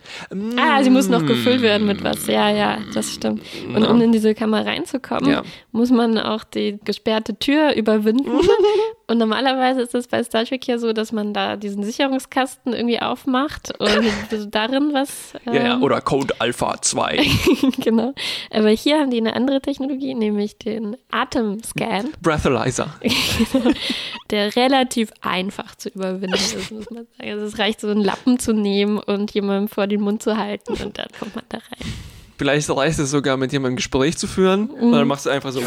[0.59, 2.27] Ah, sie muss noch gefüllt werden mit was.
[2.29, 3.42] Ja, ja, das stimmt.
[3.75, 5.42] Und um in diese Kammer reinzukommen, Ja.
[5.73, 8.31] muss man auch die gesperrte Tür überwinden.
[9.12, 12.98] und normalerweise ist es bei Star Trek ja so, dass man da diesen Sicherungskasten irgendwie
[12.98, 13.90] aufmacht und
[14.51, 15.35] darin was.
[15.44, 17.20] Ja, ja, ähm, oder Code Alpha 2.
[17.79, 18.14] genau.
[18.51, 22.88] Aber hier haben die eine andere Technologie, nämlich den Atemscan, Breathalyzer.
[24.31, 27.31] der relativ einfach zu überwinden ist, muss man sagen.
[27.31, 30.72] Also es reicht, so einen Lappen zu nehmen und jemandem vor den Mund zu halten
[30.72, 31.92] und dann kommt man da rein.
[32.38, 34.68] Vielleicht reicht es sogar, mit jemandem ein Gespräch zu führen.
[34.70, 34.92] Und Mhm.
[34.92, 35.61] dann machst du einfach so.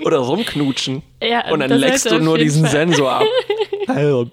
[0.04, 1.02] Oder rumknutschen.
[1.22, 3.24] Ja, Und dann leckst du nur diesen Fall- Sensor ab.
[3.86, 4.30] Help.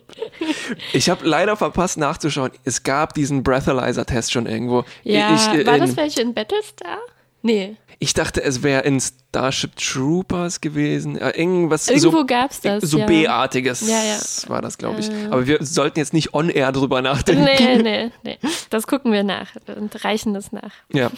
[0.93, 2.51] Ich habe leider verpasst nachzuschauen.
[2.63, 4.85] Es gab diesen Breathalyzer-Test schon irgendwo.
[5.03, 6.99] Ja, ich, äh, war in, das welche in Battlestar?
[7.43, 7.75] Nee.
[7.99, 11.17] ich dachte, es wäre in Starship Troopers gewesen.
[11.17, 13.05] Äh, irgendwas Irgendwo so, gab's das, So ja.
[13.05, 14.19] B-artiges Ja, ja.
[14.49, 15.07] war das, glaube ich.
[15.07, 15.31] Ja.
[15.31, 17.43] Aber wir sollten jetzt nicht on-air drüber nachdenken.
[17.43, 18.37] Nee, nee, nee.
[18.69, 20.71] Das gucken wir nach und reichen das nach.
[20.93, 21.09] Ja.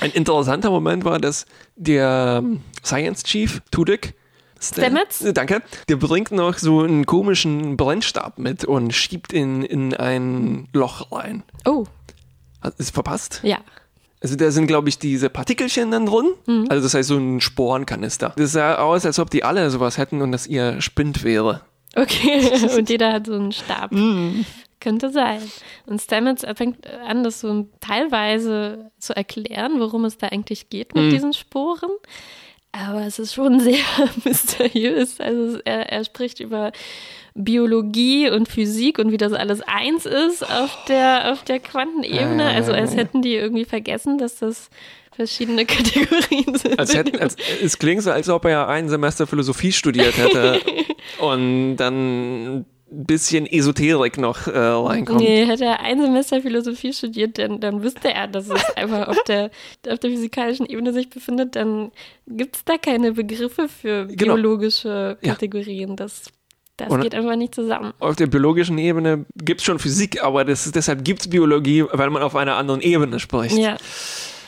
[0.00, 4.14] Ein interessanter Moment war, dass der ähm, Science Chief, Tudek,
[4.60, 5.20] Stamets?
[5.22, 5.62] Äh, Danke.
[5.88, 11.42] Der bringt noch so einen komischen Brennstab mit und schiebt ihn in ein Loch rein.
[11.66, 11.84] Oh,
[12.78, 13.40] Ist verpasst?
[13.42, 13.58] ja.
[14.24, 16.32] Also da sind, glaube ich, diese Partikelchen dann drin.
[16.46, 16.64] Mhm.
[16.70, 18.32] Also das heißt so ein Sporenkanister.
[18.38, 21.60] Das sah aus, als ob die alle sowas hätten und das ihr Spind wäre.
[21.94, 22.40] Okay.
[22.78, 23.92] Und jeder hat so einen Stab.
[23.92, 24.46] Mhm.
[24.80, 25.40] Könnte sein.
[25.86, 31.02] Und Stamets fängt an, das so teilweise zu erklären, worum es da eigentlich geht Mhm.
[31.02, 31.90] mit diesen Sporen.
[32.72, 33.84] Aber es ist schon sehr
[34.24, 35.20] mysteriös.
[35.20, 36.72] Also er, er spricht über
[37.34, 42.44] Biologie und Physik und wie das alles eins ist auf der, auf der Quantenebene.
[42.46, 44.70] Also als hätten die irgendwie vergessen, dass das
[45.12, 46.78] verschiedene Kategorien sind.
[46.78, 50.60] Als hätten, als, es klingt so, als ob er ein Semester Philosophie studiert hätte
[51.18, 52.66] und dann ein
[53.06, 55.20] bisschen Esoterik noch äh, reinkommt.
[55.20, 59.20] Nee, hätte er ein Semester Philosophie studiert, dann, dann wüsste er, dass es einfach auf
[59.24, 59.50] der,
[59.88, 61.56] auf der physikalischen Ebene sich befindet.
[61.56, 61.90] Dann
[62.28, 64.34] gibt es da keine Begriffe für Genau.
[64.34, 65.32] biologische Ja.
[65.32, 65.96] Kategorien.
[65.96, 66.24] Das,
[66.76, 67.92] das Und- geht einfach nicht zusammen.
[68.00, 72.10] Auf der biologischen Ebene gibt es schon Physik, aber ist, deshalb gibt es Biologie, weil
[72.10, 73.56] man auf einer anderen Ebene spricht.
[73.56, 73.76] Ja.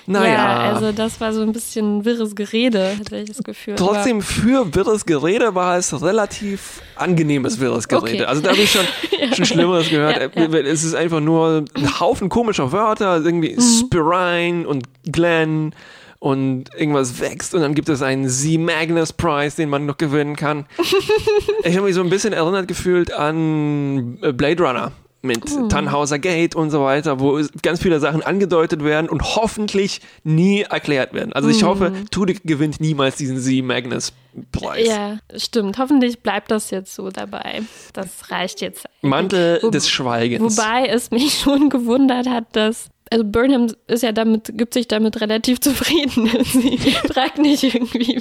[0.09, 3.75] Naja, ja, also das war so ein bisschen wirres Gerede, hatte ich das Gefühl.
[3.75, 8.19] trotzdem für wirres Gerede war es relativ angenehmes wirres Gerede.
[8.19, 8.25] Okay.
[8.25, 8.85] Also da habe ich schon,
[9.35, 10.37] schon Schlimmeres gehört.
[10.37, 10.59] Ja, ja.
[10.61, 13.61] Es ist einfach nur ein Haufen komischer Wörter, irgendwie Mhm.
[13.61, 15.75] Spirine und Glenn
[16.19, 20.37] und irgendwas wächst und dann gibt es einen Z Magnus Prize, den man noch gewinnen
[20.37, 20.67] kann.
[21.65, 26.55] ich habe mich so ein bisschen erinnert gefühlt an äh, Blade Runner mit Tannhauser Gate
[26.55, 31.33] und so weiter, wo ganz viele Sachen angedeutet werden und hoffentlich nie erklärt werden.
[31.33, 34.13] Also ich hoffe, Tudyk gewinnt niemals diesen Sie Magnus
[34.53, 34.87] Preis.
[34.87, 35.79] Ja, stimmt.
[35.79, 37.63] Hoffentlich bleibt das jetzt so dabei.
[37.93, 38.85] Das reicht jetzt.
[39.03, 40.57] Mantel Wo- des Schweigens.
[40.59, 45.21] Wobei es mich schon gewundert hat, dass also Burnham ist ja damit, gibt sich damit
[45.21, 46.29] relativ zufrieden.
[46.45, 46.77] Sie
[47.13, 48.21] fragt nicht irgendwie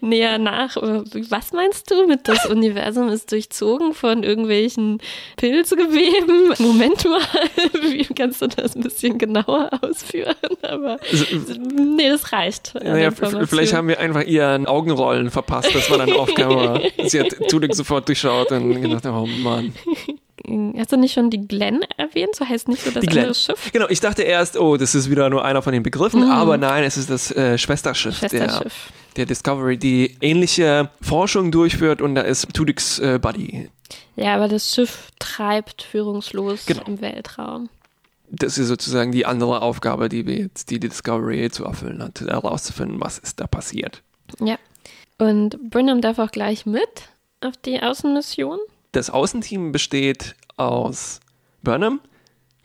[0.00, 0.76] näher nach.
[0.76, 4.98] Was meinst du mit das Universum ist durchzogen von irgendwelchen
[5.36, 6.54] Pilzgeweben?
[6.58, 7.20] Moment mal,
[7.82, 10.34] wie kannst du das ein bisschen genauer ausführen?
[10.62, 10.98] Aber
[11.74, 12.74] nee, das reicht.
[12.74, 15.74] Naja, vielleicht haben wir einfach ihren Augenrollen verpasst.
[15.74, 16.80] Das war dann off camera.
[17.04, 19.72] Sie hat Tudyk sofort durchschaut und gedacht, oh Mann.
[20.78, 22.34] Hast du nicht schon die Glenn erwähnt?
[22.36, 23.24] So heißt nicht so das Die Glenn.
[23.24, 23.72] andere Schiff?
[23.72, 26.84] Genau, ich dachte erst, oh, das ist wieder nur einer von den Begriffen, aber nein,
[26.84, 28.92] es ist das äh, Schwesterschiff, der, Schwesterschiff.
[29.16, 33.68] der Discovery, die ähnliche Forschung durchführt und da ist Tudyks äh, Buddy.
[34.16, 36.82] Ja, aber das Schiff treibt führungslos Genau.
[36.86, 37.68] im Weltraum.
[38.28, 42.20] Das ist sozusagen die andere Aufgabe, die wir jetzt, die die Discovery zu erfüllen hat,
[42.20, 44.02] herauszufinden, was ist da passiert.
[44.40, 44.58] Ja.
[45.18, 46.88] Und Burnham darf auch gleich mit
[47.40, 48.58] auf die Außenmission.
[48.96, 51.20] Das Außenteam besteht aus
[51.62, 52.00] Burnham,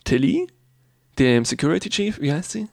[0.05, 0.47] Tilly,
[1.19, 2.67] dem Security Chief, wie heißt sie?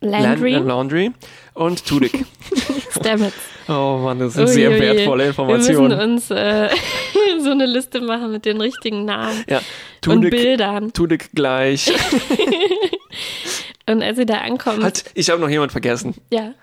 [0.00, 1.12] Landry, Land- Laundry
[1.54, 2.26] und Tudyk.
[2.90, 3.36] Stamets.
[3.68, 5.88] oh Mann, das sind Ui, sehr ui, wertvolle Wir Informationen.
[5.96, 6.68] müssen uns äh,
[7.44, 9.64] so eine Liste machen mit den richtigen Namen Ja, und
[10.00, 10.92] Tudyk, Bildern.
[10.92, 11.92] Tudyk gleich.
[13.86, 16.14] Und als sie da ankommen, Halt, ich habe noch jemand vergessen.
[16.32, 16.54] ja,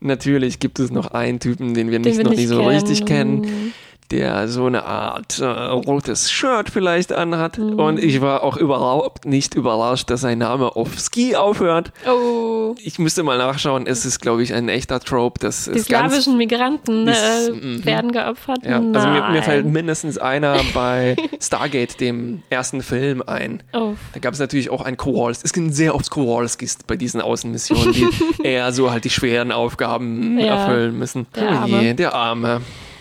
[0.00, 2.56] Natürlich gibt es noch einen Typen, den wir den nicht, wir noch nicht nicht so
[2.58, 2.70] kennen.
[2.74, 3.74] richtig kennen,
[4.10, 7.58] der so eine Art äh, rotes Shirt vielleicht anhat.
[7.58, 7.78] Mhm.
[7.78, 11.92] Und ich war auch überhaupt nicht überrascht, dass sein Name auf Ski aufhört.
[12.08, 13.86] Oh, Ich müsste mal nachschauen.
[13.86, 15.38] Es ist, glaube ich, ein echter Trope.
[15.40, 17.84] Das die slawischen Migranten äh, Ist- mhm.
[17.84, 18.58] werden geopfert.
[18.64, 19.42] Ja, also mir, mir Nein.
[19.42, 23.62] fällt mindestens einer bei Stargate, dem ersten Film, ein.
[23.72, 25.46] Oh, Da gab es natürlich auch einen Kowalski.
[25.46, 28.08] Es gibt sehr oft Kowalskis bei diesen Außenmissionen, die
[28.44, 31.26] eher so halt die schweren Aufgaben Ja, erfüllen müssen.
[31.34, 31.94] der oh je, Arme.
[31.94, 32.60] der Arme.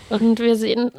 [0.09, 0.91] Und wir sehen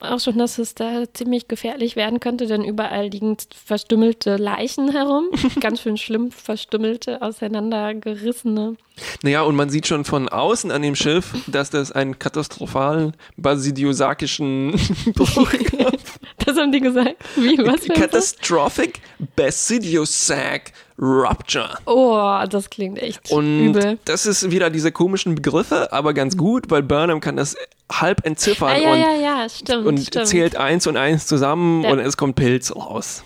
[0.00, 5.28] auch schon, dass es da ziemlich gefährlich werden könnte, denn überall liegen verstümmelte Leichen herum.
[5.60, 8.76] Ganz schön schlimm verstümmelte, auseinandergerissene.
[9.22, 14.72] Naja, und man sieht schon von außen an dem Schiff, dass das einen katastrophalen basidiosakischen
[15.14, 15.96] Bruch gab.
[16.44, 17.16] Das haben die gesagt.
[17.36, 17.94] Wie, was Bruch?
[17.94, 19.00] Catastrophic
[19.34, 21.76] Basidiosac Rupture.
[21.84, 23.98] Oh, das klingt echt Und übel.
[24.06, 27.54] das ist wieder diese komischen Begriffe, aber ganz gut, weil Burnham kann das
[27.92, 29.86] halb entziffern Ah, ja, und, ja, ja, stimmt.
[29.86, 30.26] und stimmt.
[30.26, 33.22] zählt eins und eins zusammen und es kommt Pilz raus.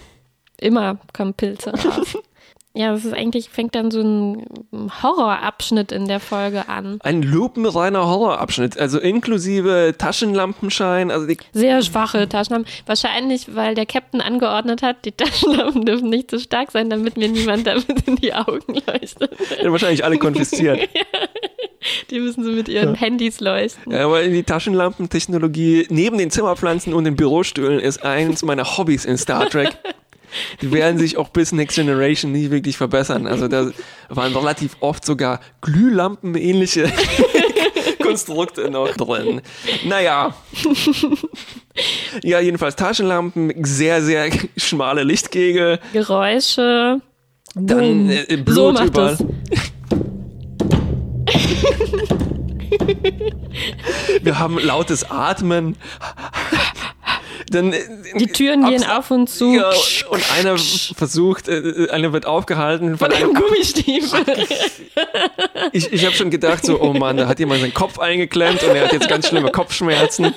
[0.59, 2.19] Immer kommen Pilze raus.
[2.73, 4.47] ja, das ist eigentlich, fängt dann so ein
[5.03, 6.99] Horrorabschnitt in der Folge an.
[7.03, 12.71] Ein lupenreiner Horrorabschnitt, also inklusive Taschenlampenschein, also die Sehr schwache Taschenlampen.
[12.87, 17.29] Wahrscheinlich, weil der Captain angeordnet hat, die Taschenlampen dürfen nicht zu stark sein, damit mir
[17.29, 19.51] niemand damit in die Augen leuchtet.
[19.51, 20.89] werden wahrscheinlich alle konfisziert.
[22.11, 23.91] Die müssen so mit ihren Handys leuchten.
[23.91, 29.17] Ja, aber die Taschenlampentechnologie neben den Zimmerpflanzen und den Bürostühlen ist eins meiner Hobbys in
[29.17, 29.71] Star Trek.
[30.61, 33.27] Die werden sich auch bis Next Generation nie wirklich verbessern.
[33.27, 33.71] Also da
[34.09, 36.91] waren relativ oft sogar Glühlampen-ähnliche
[38.03, 39.41] Konstrukte noch drin.
[39.85, 40.35] Naja.
[42.23, 45.79] Ja, jedenfalls Taschenlampen, sehr, sehr schmale Lichtkegel.
[45.93, 47.01] Geräusche.
[47.55, 48.11] Dann Boom.
[48.11, 49.13] äh, Blut so macht überall.
[49.15, 49.25] es.
[54.23, 55.77] Wir haben lautes Atmen.
[57.51, 57.81] Dann, äh,
[58.17, 59.53] Die Türen gehen auf und zu.
[59.55, 59.71] Ja,
[60.09, 63.43] und einer versucht, äh, einer wird aufgehalten von Von einem einem.
[63.43, 64.25] Gummistiefel.
[65.73, 68.71] Ich, ich habe schon gedacht, so, oh Mann, da hat jemand seinen Kopf eingeklemmt und
[68.75, 70.33] er hat jetzt ganz schlimme Kopfschmerzen.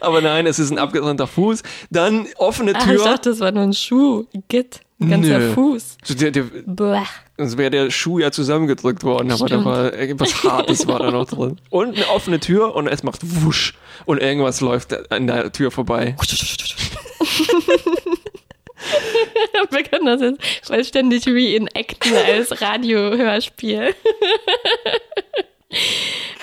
[0.00, 1.62] Aber nein, es ist ein abgetrennter Fuß.
[1.90, 3.04] Dann offene Ah, ich Tür.
[3.04, 4.26] dachte, das war nur ein Schuh.
[4.48, 4.80] Git.
[5.08, 5.52] Ganzer Nö.
[5.54, 5.96] Fuß.
[6.04, 6.44] So, der, der,
[7.38, 9.64] sonst wäre der Schuh ja zusammengedrückt worden, aber da Stimmt.
[9.64, 11.56] war irgendwas Hartes war da noch drin.
[11.70, 16.16] Und eine offene Tür und es macht wusch und irgendwas läuft an der Tür vorbei.
[19.70, 23.94] Wir können das jetzt vollständig reenacten als Radiohörspiel.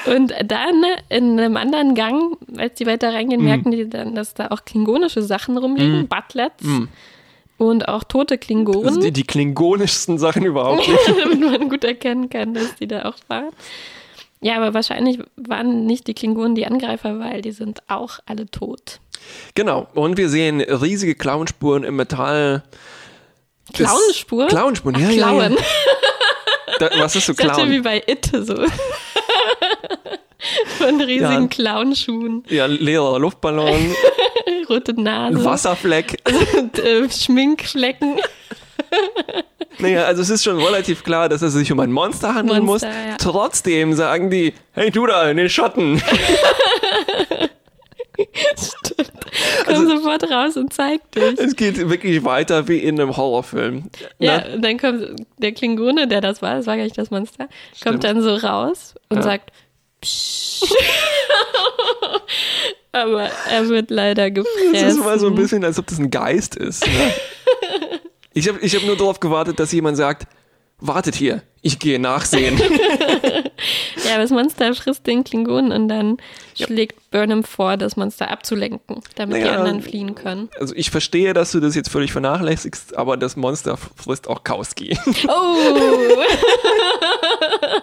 [0.05, 4.47] Und dann in einem anderen Gang, als die weiter reingehen, merken die dann, dass da
[4.51, 6.63] auch klingonische Sachen rumliegen, Butlets
[7.57, 10.87] und auch tote Das sind Klingonen, die, die klingonischsten Sachen überhaupt.
[11.23, 13.49] damit man gut erkennen kann, dass die da auch waren.
[14.41, 18.99] Ja, aber wahrscheinlich waren nicht die Klingonen die Angreifer, weil die sind auch alle tot.
[19.55, 19.87] Genau.
[19.95, 22.63] Und wir sehen riesige Klauenspuren im Metall.
[23.69, 24.47] Das- Klauenspuren?
[24.47, 25.53] Klauenspuren, Ach, ja, ja, Klauen.
[25.53, 25.59] ja.
[26.79, 27.83] Da, was ist so Ich dachte wie Klauen?
[27.83, 28.55] bei It so.
[30.77, 31.47] Von riesigen Ja.
[31.47, 32.43] Clownschuhen.
[32.49, 33.95] Ja, leerer Luftballon.
[34.69, 35.43] rote Nase.
[35.43, 36.17] Wasserfleck.
[36.57, 38.19] Und, äh, Schminkflecken.
[39.79, 42.87] Naja, also es ist schon relativ klar, dass es sich um ein Monster handeln Monster,
[42.87, 42.95] muss.
[42.95, 43.17] ja.
[43.19, 46.01] Trotzdem sagen die, hey du da in den Schatten.
[49.65, 51.37] Komm sofort raus und zeig dich.
[51.39, 53.89] Es geht wirklich weiter wie in einem Horrorfilm.
[54.19, 57.11] Ja, Na, und dann kommt der Klingone, der das war, das war gar nicht das
[57.11, 57.47] Monster,
[57.83, 59.23] kommt dann so raus und Ja.
[59.23, 59.51] sagt.
[62.91, 64.73] Aber er wird leider gefressen.
[64.73, 66.85] Es ist mal so ein bisschen, als ob das ein Geist ist.
[66.85, 67.13] Ne?
[68.33, 70.27] Ich habe ich hab nur darauf gewartet, dass jemand sagt,
[70.79, 72.59] wartet hier, ich gehe nachsehen.
[74.07, 76.17] Ja, das Monster frisst den Klingonen und dann
[76.55, 80.49] schlägt Burnham vor, das Monster abzulenken, damit die Naja, anderen fliehen können.
[80.59, 84.97] Also ich verstehe, dass du das jetzt völlig vernachlässigst, aber das Monster frisst auch Kowski.
[85.27, 86.23] Oh!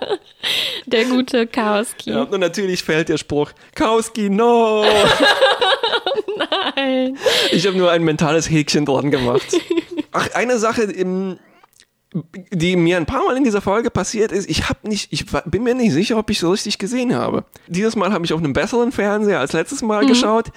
[0.86, 2.10] der gute Chaoski.
[2.10, 4.84] Ja, und natürlich fällt der Spruch, Kowski, no!
[6.76, 7.18] Nein.
[7.50, 9.56] Ich habe nur ein mentales Häkchen dran gemacht.
[10.12, 11.38] Ach, eine Sache, im,
[12.52, 15.64] die mir ein paar Mal in dieser Folge passiert ist, ich habe nicht, ich bin
[15.64, 17.44] mir nicht sicher, ob ich so richtig gesehen habe.
[17.66, 20.52] Dieses Mal habe ich auf einem besseren Fernseher als letztes Mal geschaut,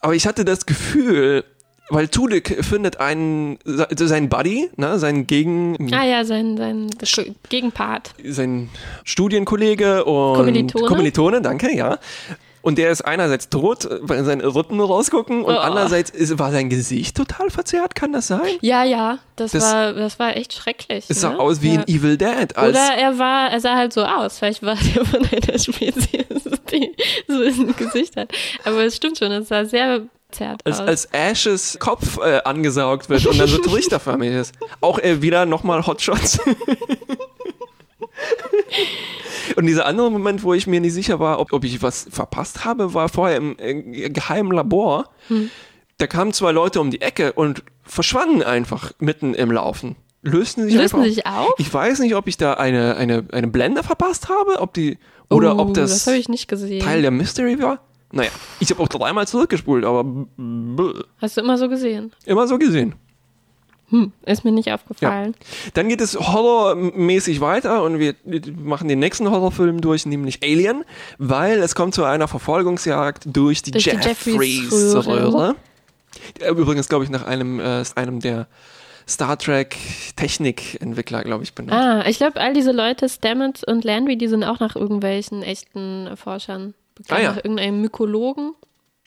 [0.00, 1.44] aber ich hatte das Gefühl,
[1.88, 6.90] weil Tudek findet einen, se- seinen Buddy, ne, seinen Gegen, Ah ja, sein, sein
[7.48, 8.14] Gegenpart.
[8.24, 8.68] sein
[9.04, 10.86] Studienkollege und Kommilitone.
[10.86, 11.98] Kommilitone, danke, ja.
[12.62, 15.58] Und der ist einerseits tot, weil seine Rippen rausgucken und Oh.
[15.58, 18.40] andererseits ist, war sein Gesicht total verzerrt, kann das sein?
[18.60, 21.04] Ja, ja, das, Das- war, das war echt schrecklich.
[21.08, 21.40] Es sah ne?
[21.40, 21.80] aus wie ja.
[21.80, 22.56] ein Evil Dead.
[22.56, 24.38] Oder er war, er sah halt so aus.
[24.38, 26.08] Vielleicht war er von einer Spezies,
[26.70, 26.94] die
[27.28, 28.30] so ein Gesicht hat.
[28.64, 30.02] Aber es stimmt schon, es sah sehr
[30.64, 30.86] als, aus.
[30.86, 34.54] als Ashes Kopf äh, angesaugt wird und dann so trichterförmig ist.
[34.80, 36.38] Auch äh, wieder nochmal Hotshots.
[39.56, 42.64] und dieser andere Moment, wo ich mir nicht sicher war, ob, ob ich was verpasst
[42.64, 45.10] habe, war vorher im äh, geheimen Labor.
[45.28, 45.50] Hm.
[45.98, 49.96] Da kamen zwei Leute um die Ecke und verschwanden einfach mitten im Laufen.
[50.22, 51.54] Lösten sich Lösten einfach sich auf?
[51.58, 54.98] Ich weiß nicht, ob ich da eine, eine, eine Blende verpasst habe, ob die
[55.30, 56.82] oder oh, ob das, Das habe ich nicht gesehen.
[56.82, 57.80] Teil der Mystery war.
[58.12, 58.30] Naja,
[58.60, 60.04] ich habe auch dreimal zurückgespult, aber
[61.18, 62.12] Hast du immer so gesehen?
[62.26, 62.94] immer so gesehen.
[63.92, 65.34] Hm, ist mir nicht aufgefallen.
[65.74, 68.14] Dann geht es horrormäßig weiter und wir
[68.56, 70.84] machen den nächsten Horrorfilm durch, nämlich Alien,
[71.18, 74.96] weil es kommt zu einer Verfolgungsjagd durch die Durch Jeffreys-Röhre.
[74.96, 75.56] Jeffreys-Röhre.
[76.56, 78.46] Übrigens, glaube ich, nach einem, äh, einem der
[79.06, 79.76] Star Trek
[80.16, 82.06] Technikentwickler, glaube ich, benannt.
[82.06, 86.16] Ah, ich glaube, all diese Leute, Stamets und Landry, die sind auch nach irgendwelchen echten
[86.16, 87.20] Forschern bekannt.
[87.20, 87.30] Ah, ja.
[87.32, 88.54] Nach irgendeinem Mykologen,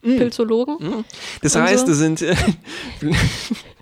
[0.03, 1.05] Pilzologen.
[1.41, 1.87] Das und heißt, so.
[1.87, 2.35] das sind, äh,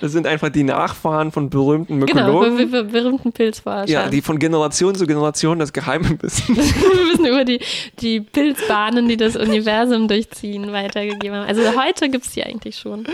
[0.00, 2.56] das sind einfach die Nachfahren von berühmten Genau, Mykologen.
[2.56, 3.90] be be berühmten Pilzforscher.
[3.90, 6.48] ja, die von Generation zu Generation das Geheime wissen.
[6.56, 6.64] Wir
[7.12, 7.60] wissen über die,
[8.00, 11.48] die Pilzbahnen, die das Universum durchziehen, weitergegeben haben.
[11.48, 13.06] Also heute gibt es die eigentlich schon.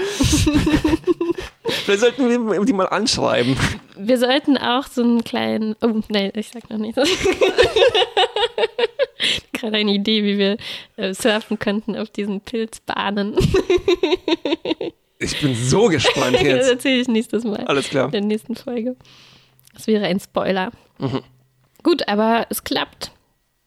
[1.67, 3.57] Vielleicht sollten wir die mal anschreiben.
[3.97, 5.77] Wir sollten auch so einen kleinen.
[5.83, 6.97] Oh, nein, ich sag noch nicht.
[9.53, 10.57] Gerade eine Idee, wie wir
[10.97, 13.35] äh, surfen könnten auf diesen Pilzbahnen.
[15.25, 16.71] Ich bin so gespannt Das jetzt.
[16.71, 17.65] erzähle ich nächstes Mal.
[17.67, 18.07] Alles klar.
[18.07, 18.97] In der nächsten Folge.
[19.73, 20.71] Das wäre ein Spoiler.
[20.99, 21.23] Mhm.
[21.83, 23.11] Gut, aber es klappt.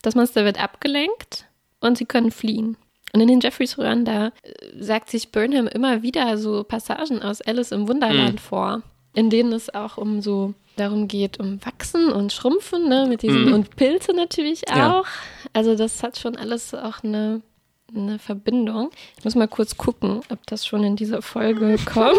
[0.02, 1.46] Das Monster wird abgelenkt
[1.80, 2.76] und sie können fliehen.
[3.14, 4.30] Und in den Jeffreys-Röhren, da äh,
[4.78, 8.38] sagt sich Burnham immer wieder so Passagen aus Alice im Wunderland Mhm.
[8.38, 8.82] vor,
[9.14, 13.46] in denen es auch um so darum geht, um Wachsen und Schrumpfen, ne, mit diesen,
[13.46, 13.52] Mhm.
[13.54, 15.00] und Pilze natürlich Ja.
[15.00, 15.06] auch.
[15.52, 17.40] Also das hat schon alles auch eine,
[17.94, 18.90] eine Verbindung.
[19.18, 22.18] Ich muss mal kurz gucken, ob das schon in dieser Folge kommt.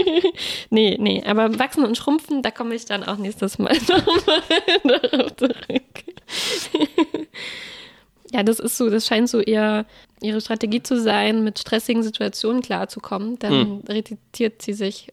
[0.70, 4.42] nee, nee, aber Wachsen und Schrumpfen, da komme ich dann auch nächstes Mal nochmal
[4.84, 6.04] darauf zurück.
[8.32, 9.86] ja, das ist so, das scheint so eher
[10.20, 13.38] ihre Strategie zu sein, mit stressigen Situationen klarzukommen.
[13.38, 15.12] Dann rezitiert sie sich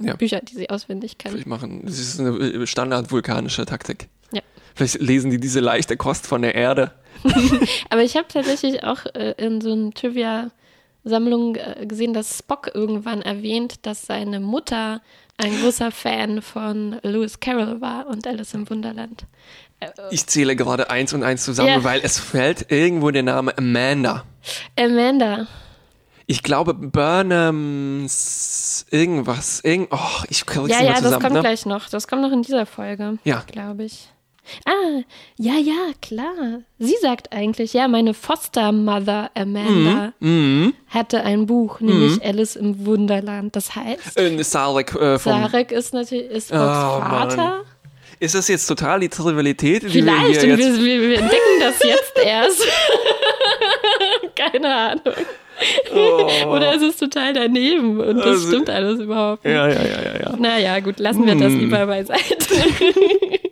[0.00, 0.16] Ja.
[0.16, 1.32] Bücher, die sie auswendig kann.
[1.32, 4.08] Vielleicht machen, das ist eine äh, standard-vulkanische Taktik.
[4.32, 4.40] Ja.
[4.74, 6.92] Vielleicht lesen die diese leichte Kost von der Erde.
[7.90, 13.22] Aber ich habe tatsächlich auch äh, in so einer Trivia-Sammlung äh, gesehen, dass Spock irgendwann
[13.22, 15.00] erwähnt, dass seine Mutter
[15.38, 19.24] ein großer Fan von Lewis Carroll war und Alice im Wunderland.
[20.10, 21.82] Ich zähle gerade eins und eins zusammen, Ja.
[21.84, 24.24] weil es fällt irgendwo der Name Amanda.
[24.78, 25.46] Amanda.
[26.26, 26.74] Ich glaube,
[27.70, 29.60] Burnhams irgendwas.
[29.64, 31.22] Irgend, oh, ich krieg's Ja, nicht mehr ja, das zusammen.
[31.22, 31.40] kommt ne?
[31.40, 31.88] gleich noch.
[31.88, 33.18] Das kommt noch in dieser Folge.
[33.24, 33.42] Ja.
[33.50, 34.08] Glaube ich.
[34.66, 35.02] Ah,
[35.38, 36.62] ja, ja, klar.
[36.78, 40.74] Sie sagt eigentlich, ja, meine Foster-Mother Amanda Mhm.
[40.88, 43.54] hatte ein Buch, nämlich Alice im Wunderland.
[43.54, 45.18] Das heißt, Äh, Sarek äh.
[45.18, 47.30] Sarek ist natürlich ist Oh, Mann.
[47.30, 47.64] Vater.
[48.18, 52.12] Ist das jetzt total die Trivialität, die Vielleicht, wir wir, wir, wir entdecken das jetzt
[52.22, 52.66] erst.
[54.36, 55.14] Keine Ahnung.
[55.94, 56.48] Oh.
[56.48, 59.54] Oder es ist total daneben und das also, stimmt alles überhaupt nicht.
[59.54, 60.36] Ja, ja, ja, ja, ja.
[60.36, 61.40] Naja, gut, lassen wir hm.
[61.40, 62.36] das lieber beiseite.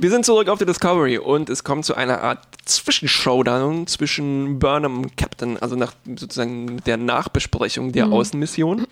[0.00, 5.02] Wir sind zurück auf der Discovery und es kommt zu einer Art Zwischenshowdown zwischen Burnham
[5.02, 8.12] und Captain, also nach sozusagen der Nachbesprechung der mhm.
[8.12, 8.86] Außenmission.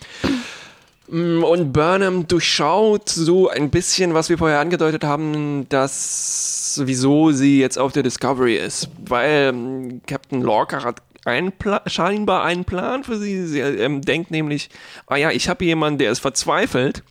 [1.09, 7.61] Mm, und Burnham durchschaut so ein bisschen, was wir vorher angedeutet haben, dass wieso sie
[7.61, 8.89] jetzt auf der Discovery ist.
[9.07, 11.53] Weil mm, Captain Lorca hat einen
[11.87, 13.47] scheinbar einen Plan für sie.
[13.47, 14.71] Sie ähm, denkt nämlich,
[15.07, 17.03] ah ja, ich habe jemanden, der ist verzweifelt.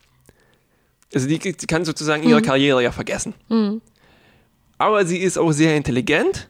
[1.13, 2.29] Also die, die kann sozusagen mhm.
[2.29, 3.33] ihre Karriere ja vergessen.
[3.49, 3.81] Mhm.
[4.77, 6.49] Aber sie ist auch sehr intelligent.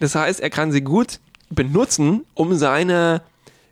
[0.00, 3.22] Das heißt, er kann sie gut benutzen, um seine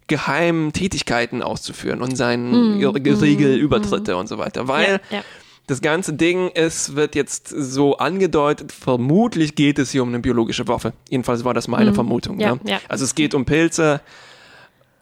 [0.06, 4.68] geheimen Tätigkeiten auszuführen und seinen mm, Regelübertritte mm, und so weiter.
[4.68, 5.24] Weil ja, ja.
[5.66, 10.68] das ganze Ding es wird jetzt so angedeutet, vermutlich geht es hier um eine biologische
[10.68, 10.92] Waffe.
[11.08, 12.38] Jedenfalls war das meine mm, Vermutung.
[12.38, 12.80] Ja, ne?
[12.88, 14.02] Also es geht um Pilze,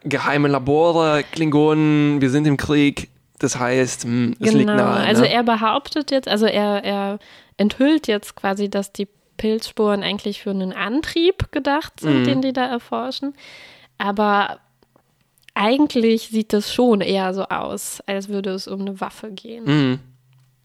[0.05, 3.09] geheime Labore, Klingonen, wir sind im Krieg.
[3.43, 4.59] Das heißt, mh, es genau.
[4.59, 5.05] liegt nahe.
[5.05, 5.33] Also ne?
[5.33, 7.19] er behauptet jetzt, also er, er
[7.57, 12.67] enthüllt jetzt quasi, dass die Pilzspuren eigentlich für einen Antrieb gedacht sind, den die da
[12.67, 13.35] erforschen.
[13.99, 14.61] Aber
[15.55, 19.65] eigentlich sieht das schon eher so aus, als würde es um eine Waffe gehen.
[19.65, 19.99] Mhm.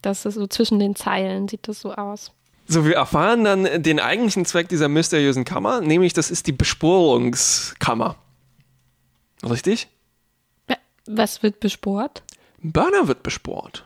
[0.03, 2.31] Das ist so zwischen den Zeilen sieht das so aus.
[2.67, 8.15] So, wir erfahren dann den eigentlichen Zweck dieser mysteriösen Kammer, nämlich das ist die Besporungskammer.
[9.43, 9.87] Richtig?
[11.07, 12.21] Was wird besport?
[12.71, 13.85] Burner wird besport.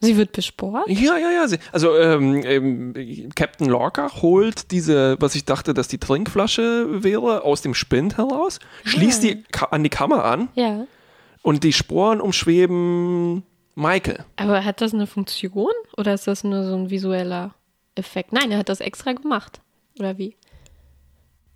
[0.00, 0.88] Sie wird besport?
[0.88, 1.46] Ja, ja, ja.
[1.46, 7.44] Sie, also ähm, ähm, Captain Lorca holt diese, was ich dachte, dass die Trinkflasche wäre,
[7.44, 9.34] aus dem Spind heraus, schließt ja.
[9.34, 10.86] die an die Kammer an ja.
[11.42, 13.44] und die Sporen umschweben
[13.76, 14.24] Michael.
[14.34, 17.54] Aber hat das eine Funktion oder ist das nur so ein visueller
[17.94, 18.32] Effekt?
[18.32, 19.60] Nein, er hat das extra gemacht.
[20.00, 20.34] Oder wie?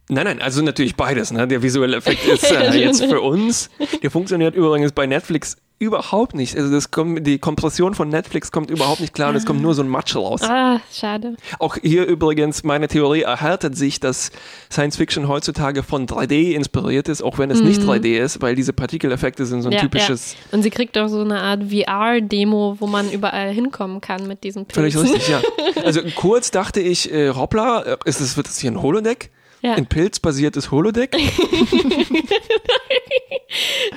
[0.09, 1.32] Nein, nein, also natürlich beides.
[1.32, 1.48] Ne?
[1.48, 3.70] Der visuelle Effekt ist äh, jetzt für uns.
[4.02, 6.57] Der funktioniert übrigens bei Netflix überhaupt nicht.
[6.57, 9.74] Also das kommt, die Kompression von Netflix kommt überhaupt nicht klar und es kommt nur
[9.74, 10.40] so ein Matsch raus.
[10.42, 11.36] Ah, schade.
[11.59, 14.30] Auch hier übrigens, meine Theorie erhärtet sich, dass
[14.72, 17.68] Science Fiction heutzutage von 3D inspiriert ist, auch wenn es mhm.
[17.68, 20.32] nicht 3D ist, weil diese Partikeleffekte sind so ein ja, typisches.
[20.32, 20.57] Ja.
[20.57, 24.64] Und sie kriegt auch so eine Art VR-Demo, wo man überall hinkommen kann mit diesen
[24.64, 24.92] Pilzen.
[24.92, 25.42] Völlig richtig, ja.
[25.84, 29.30] Also kurz dachte ich, äh, hoppla, äh, ist das, wird das hier ein Holodeck?
[29.62, 29.74] Ja.
[29.74, 31.16] Ein pilzbasiertes Holodeck?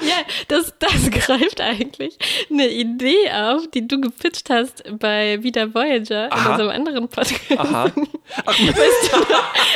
[0.02, 2.18] ja, das, das greift eigentlich
[2.50, 6.46] eine Idee auf, die du gepitcht hast bei Wieder Voyager Aha.
[6.46, 7.60] in unserem anderen Podcast.
[7.60, 7.86] Aha.
[8.46, 9.18] Weißt du,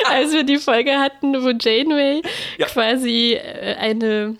[0.09, 2.21] als wir die Folge hatten, wo Janeway
[2.57, 2.67] ja.
[2.67, 4.37] quasi äh, eine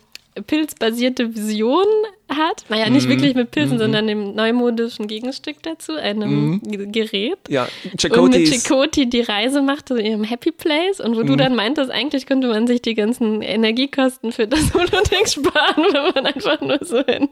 [0.47, 1.85] pilzbasierte Vision
[2.30, 2.65] hat.
[2.69, 3.09] Naja, nicht mm.
[3.09, 6.91] wirklich mit Pilzen, mm sondern dem neumodischen Gegenstück dazu, einem mm.
[6.91, 7.38] Gerät.
[7.49, 7.67] Ja,
[7.97, 8.19] Chakotys.
[8.19, 11.38] Und mit Chakoti die Reise macht zu ihrem Happy Place und wo du mhm.
[11.38, 16.26] dann meintest, eigentlich könnte man sich die ganzen Energiekosten für das Holodeck sparen, wenn man
[16.28, 17.30] einfach nur so ein,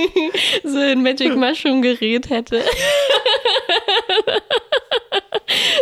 [0.64, 2.62] so ein Magic Mushroom Gerät hätte.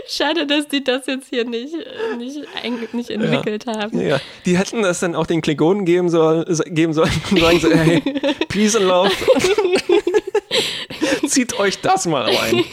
[0.07, 1.74] Schade, dass die das jetzt hier nicht,
[2.16, 3.78] nicht, nicht entwickelt ja.
[3.78, 4.01] haben.
[4.01, 7.70] Ja, die hätten das dann auch den Klingonen geben, soll, geben sollen und sagen so,
[7.70, 8.03] hey,
[8.49, 9.11] Peace and Love.
[11.28, 12.64] Zieht euch das mal rein.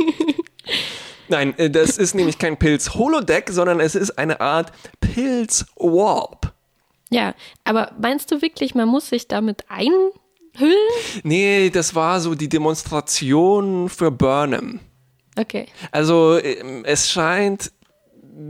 [1.28, 6.54] Nein, äh, das ist nämlich kein Pilz-Holodeck, sondern es ist eine Art Pilz-Warp.
[7.10, 10.12] Ja, aber meinst du wirklich, man muss sich damit einhüllen?
[11.24, 14.80] Nee, das war so die Demonstration für Burnham.
[15.38, 15.68] Okay.
[15.92, 17.72] Also ähm, es scheint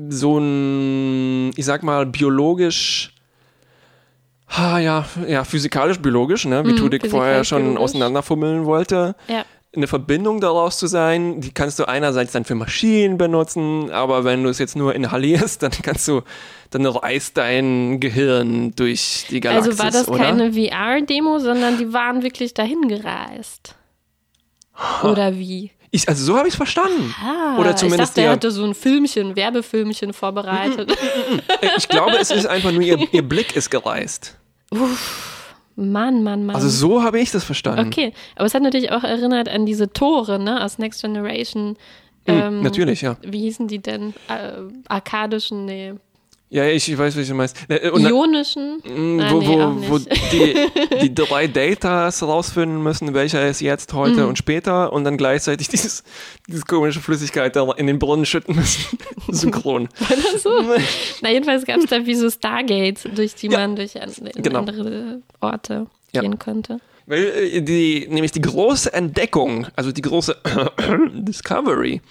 [0.09, 3.14] so ein, ich sag mal, biologisch
[4.47, 6.65] Ah, ja, ja, physikalisch-biologisch, ne?
[6.65, 9.15] wie mm, Tudik vorher schon auseinanderfummeln wollte.
[9.27, 9.43] Ja.
[9.75, 14.43] Eine Verbindung daraus zu sein, die kannst du einerseits dann für Maschinen benutzen, aber wenn
[14.43, 16.21] du es jetzt nur inhalierst, dann kannst du,
[16.69, 20.23] dann reißt dein Gehirn durch die Galaxis, Also war das oder?
[20.23, 23.75] keine VR-Demo, sondern die waren wirklich dahin gereist.
[25.03, 25.71] Oder wie?
[25.95, 27.15] Ich, also so habe ich es verstanden.
[27.23, 30.93] Ah, Oder zumindest ich dachte, er hatte so ein Filmchen, Werbefilmchen vorbereitet.
[31.77, 34.37] ich glaube, es ist einfach nur, ihr, ihr Blick ist gereist.
[34.71, 36.53] Uff, Mann, Mann, Mann.
[36.53, 37.87] Also so habe ich das verstanden.
[37.87, 41.77] Okay, aber es hat natürlich auch erinnert an diese Tore, ne, aus Next Generation.
[42.27, 43.15] Ähm, natürlich, ja.
[43.21, 44.13] Wie hießen die denn?
[44.27, 45.93] Äh, arkadischen, nee.
[46.49, 47.57] Ja, ich weiß, was du meinst.
[47.69, 48.77] Äh, und Ionischen?
[48.83, 50.55] Mm, wo, nee, wo, wo die,
[51.01, 54.29] die drei Datas rausfinden müssen, welcher ist jetzt, heute mhm.
[54.29, 56.03] und später und dann gleichzeitig dieses,
[56.47, 58.97] diese komische Flüssigkeit da in den Brunnen schütten müssen.
[59.29, 59.89] Synchron.
[59.97, 60.51] War das so?
[61.21, 63.59] Na, jedenfalls gab es da wie so Stargates, durch die ja.
[63.59, 64.59] man durch an, genau.
[64.59, 66.21] andere Orte ja.
[66.21, 66.79] gehen konnte.
[67.07, 70.37] Weil äh, die, nämlich die große Entdeckung, also die große
[71.13, 72.01] Discovery,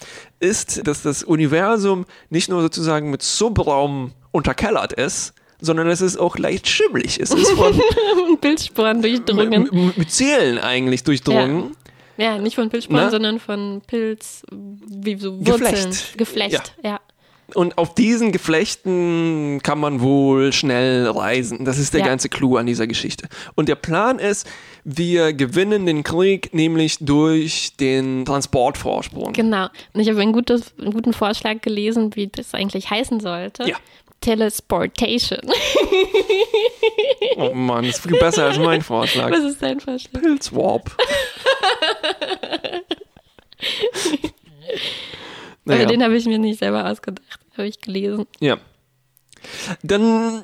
[0.41, 6.37] ist, dass das Universum nicht nur sozusagen mit Subraum unterkellert ist, sondern es ist auch
[6.37, 7.21] leicht schimmelig.
[7.21, 7.81] Es ist von
[8.41, 9.69] Pilzsporen durchdrungen.
[9.73, 11.77] mit, mit Zählen eigentlich durchdrungen.
[12.17, 15.59] Ja, nicht von Pilzsporen, sondern von Pilz, wie so Wurzeln.
[15.61, 16.19] Geflecht.
[16.19, 17.01] Geflecht, ja.
[17.55, 21.65] Und auf diesen Geflechten kann man wohl schnell reisen.
[21.67, 22.07] Das ist der Ja.
[22.07, 23.29] ganze Clou an dieser Geschichte.
[23.55, 24.47] Und der Plan ist,
[24.85, 29.35] wir gewinnen den Krieg nämlich durch den Transportvorsprung.
[29.35, 29.67] Genau.
[29.93, 33.69] Und ich habe einen, gutes, einen guten Vorschlag gelesen, wie das eigentlich heißen sollte.
[33.69, 33.77] Ja.
[34.25, 35.41] Telesportation.
[37.37, 39.31] Oh Mann, das ist viel besser als mein Vorschlag.
[39.31, 40.21] Was ist dein Vorschlag?
[40.21, 40.97] Pilzwarp.
[45.67, 45.87] Aber naja.
[45.87, 48.27] den habe ich mir nicht selber ausgedacht, habe ich gelesen.
[48.41, 48.59] Ja.
[49.83, 50.43] Dann,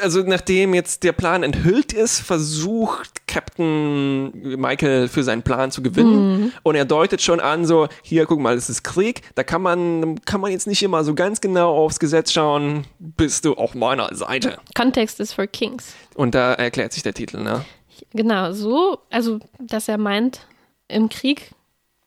[0.00, 6.52] also nachdem jetzt der Plan enthüllt ist, versucht Captain Michael für seinen Plan zu gewinnen.
[6.62, 10.20] Und er deutet schon an, so, hier, guck mal, es ist Krieg, da kann man,
[10.24, 14.14] kann man jetzt nicht immer so ganz genau aufs Gesetz schauen, bist du auf meiner
[14.14, 14.58] Seite.
[14.74, 15.94] Kontext ist for Kings.
[16.14, 17.64] Und da erklärt sich der Titel, ne?
[18.12, 20.40] Genau, so, also, dass er meint,
[20.88, 21.52] im Krieg,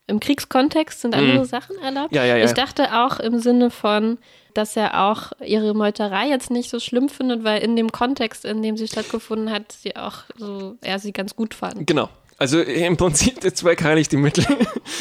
[0.07, 2.11] im Kriegskontext sind andere Sachen erlaubt.
[2.11, 2.17] Mhm.
[2.17, 2.45] Ja, ja, ja.
[2.45, 4.17] Ich dachte auch im Sinne von,
[4.53, 8.61] dass er auch ihre Meuterei jetzt nicht so schlimm findet, weil in dem Kontext, in
[8.61, 11.85] dem sie stattgefunden hat, sie auch so, er sie ganz gut fand.
[11.87, 12.09] Genau.
[12.37, 14.45] Also im Prinzip der Zweck heiligt die Mittel.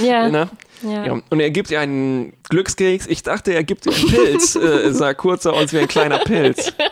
[0.03, 0.29] Ja.
[0.31, 0.49] ne?
[0.83, 1.07] Ja.
[1.07, 3.07] Ja, und er gibt ihr einen Glückskeks.
[3.07, 4.55] Ich dachte, er gibt ihr einen Pilz.
[4.57, 6.73] äh, es sah kurzer aus wie ein kleiner Pilz.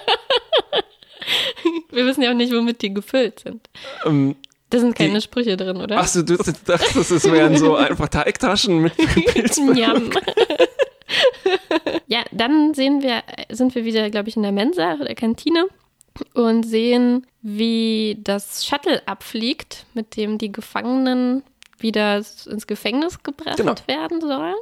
[1.91, 3.69] Wir wissen ja auch nicht, womit die gefüllt sind.
[4.05, 4.37] Ähm,
[4.71, 5.99] Da sind keine Die- Sprüche drin, oder?
[5.99, 9.59] Ach so, du dachtest, es wären so einfach Teigtaschen mit Pilz.
[9.59, 10.11] Njam.
[12.11, 15.67] Ja, dann sehen wir, sind wir wieder, glaube ich, in der Mensa oder Kantine
[16.35, 21.43] und sehen, wie das Shuttle abfliegt, mit dem die Gefangenen
[21.79, 23.75] wieder ins Gefängnis gebracht Genau.
[23.87, 24.57] werden sollen.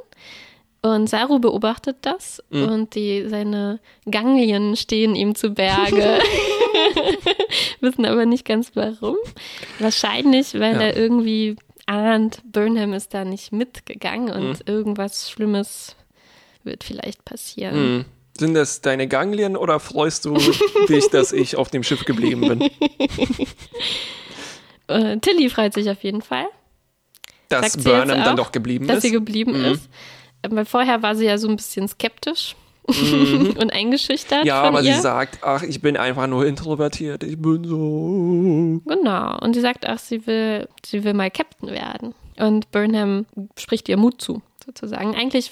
[0.81, 2.63] Und Saru beobachtet das Mhm.
[2.69, 3.79] und die, seine
[4.09, 6.19] Ganglien stehen ihm zu Berge.
[7.81, 9.17] Wissen aber nicht ganz warum.
[9.79, 10.81] Wahrscheinlich, weil Ja.
[10.81, 15.95] er irgendwie ahnt, Burnham ist da nicht mitgegangen und irgendwas Schlimmes
[16.63, 17.75] wird vielleicht passieren.
[17.75, 18.05] Hm.
[18.37, 20.37] Sind das deine Ganglien oder freust du
[20.87, 22.69] dich, dass ich auf dem Schiff geblieben bin?
[24.87, 26.45] Äh, Tilly freut sich auf jeden Fall,
[27.47, 29.03] Dass Sagt Burnham dann auch, doch geblieben dass ist?
[29.03, 29.65] sie geblieben Mhm.
[29.73, 29.89] ist.
[30.41, 32.55] Äh, Weil vorher war sie ja so ein bisschen skeptisch
[32.87, 34.47] und eingeschüchtert Mhm.
[34.47, 34.95] ja, aber ihr.
[34.95, 38.81] sie sagt, ach, ich bin einfach nur introvertiert, ich bin so.
[38.91, 39.37] Genau.
[39.41, 42.15] Und sie sagt auch, sie will, sie will mal Captain werden.
[42.39, 43.27] Und Burnham
[43.59, 45.15] spricht ihr Mut zu, sozusagen.
[45.15, 45.51] Eigentlich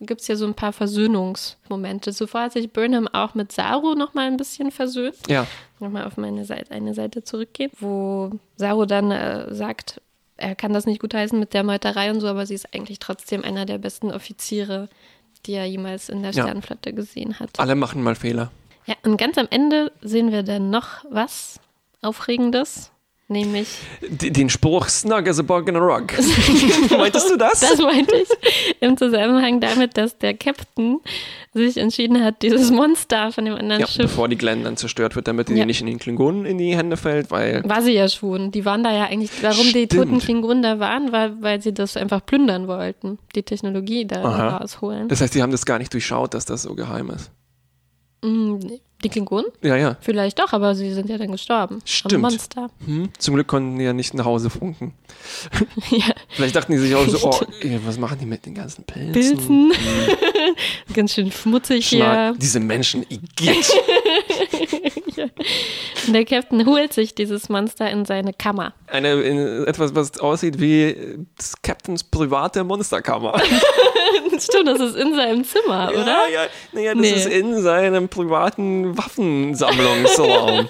[0.00, 2.12] gibt es ja so ein paar Versöhnungsmomente.
[2.12, 5.16] Zuvor hat sich Burnham auch mit Saru noch mal ein bisschen versöhnt.
[5.28, 5.46] Ja,
[5.78, 10.00] Nochmal auf meine Seite, eine Seite zurückgehen, wo Saru dann äh, sagt,
[10.36, 13.44] er kann das nicht gutheißen mit der Meuterei und so, aber sie ist eigentlich trotzdem
[13.44, 14.88] einer der besten Offiziere,
[15.46, 16.42] die er jemals in der Ja.
[16.42, 17.58] Sternenflotte gesehen hat.
[17.58, 18.50] alle machen mal Fehler.
[18.86, 21.60] Ja, und ganz am Ende sehen wir dann noch was
[22.02, 22.90] Aufregendes,
[23.30, 23.68] nämlich,
[24.10, 26.12] den Spruch Snug as a bug in a rug.
[26.90, 27.60] Meintest du das?
[27.60, 28.28] das meinte ich,
[28.80, 30.98] im Zusammenhang damit, dass der Captain
[31.54, 35.16] sich entschieden hat, dieses Monster von dem anderen ja, Schiff, bevor die Glenn dann zerstört
[35.16, 35.64] wird, damit die Ja.
[35.64, 38.50] nicht in den Klingonen in die Hände fällt, weil war sie ja schon.
[38.52, 39.92] Die waren da ja eigentlich, warum die Stimmt.
[39.92, 44.56] toten Klingonen da waren, war, weil sie das einfach plündern wollten, die Technologie da Aha.
[44.58, 45.08] rausholen.
[45.08, 47.30] das heißt, die haben das gar nicht durchschaut, dass das so geheim ist.
[48.22, 48.58] Mm,
[49.02, 49.50] Die Klingonen?
[49.62, 49.96] Ja, ja.
[50.00, 51.76] Vielleicht doch, aber sie sind ja dann gestorben.
[51.76, 52.22] Am Stimmt.
[52.22, 52.70] Monster.
[52.84, 53.08] Hm?
[53.18, 54.92] Zum Glück konnten die ja nicht nach Hause funken.
[55.90, 56.12] ja.
[56.28, 59.12] Vielleicht dachten die sich auch so, oh, ey, was machen die mit den ganzen Pilzen?
[59.12, 59.72] Pilzen.
[60.94, 62.38] Ganz schön schmutzig Schlag, hier.
[62.40, 63.70] diese Menschen, igitt.
[66.06, 68.72] Und der Captain holt sich dieses Monster in seine Kammer.
[68.86, 70.94] Eine, in, etwas, was aussieht wie
[71.38, 73.40] des Captains private Monsterkammer.
[74.38, 76.06] Stimmt, das ist in seinem Zimmer, oder?
[76.06, 77.10] Ja, ja, naja, das Nee.
[77.12, 80.68] ist in seinem privaten Waffensammlungsraum.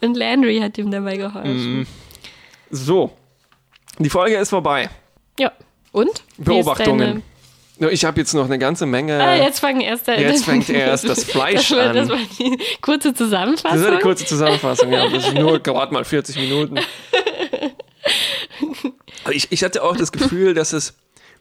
[0.00, 1.78] Und Landry hat ihm dabei geholfen.
[1.80, 1.86] Mhm.
[2.70, 3.10] so,
[3.98, 4.90] die Folge ist vorbei.
[5.38, 5.52] Ja.
[5.92, 6.24] Und?
[6.36, 7.22] Beobachtungen.
[7.78, 9.20] Ich habe jetzt noch eine ganze Menge.
[9.20, 11.96] Ah, jetzt erst Jetzt fängt erst das Fleisch das war, an.
[11.96, 13.70] Das war die kurze Zusammenfassung.
[13.78, 15.08] Das ist eine kurze Zusammenfassung, ja.
[15.08, 16.76] Das ist nur gerade mal 40 Minuten.
[19.30, 20.94] Ich, ich hatte auch das Gefühl, dass es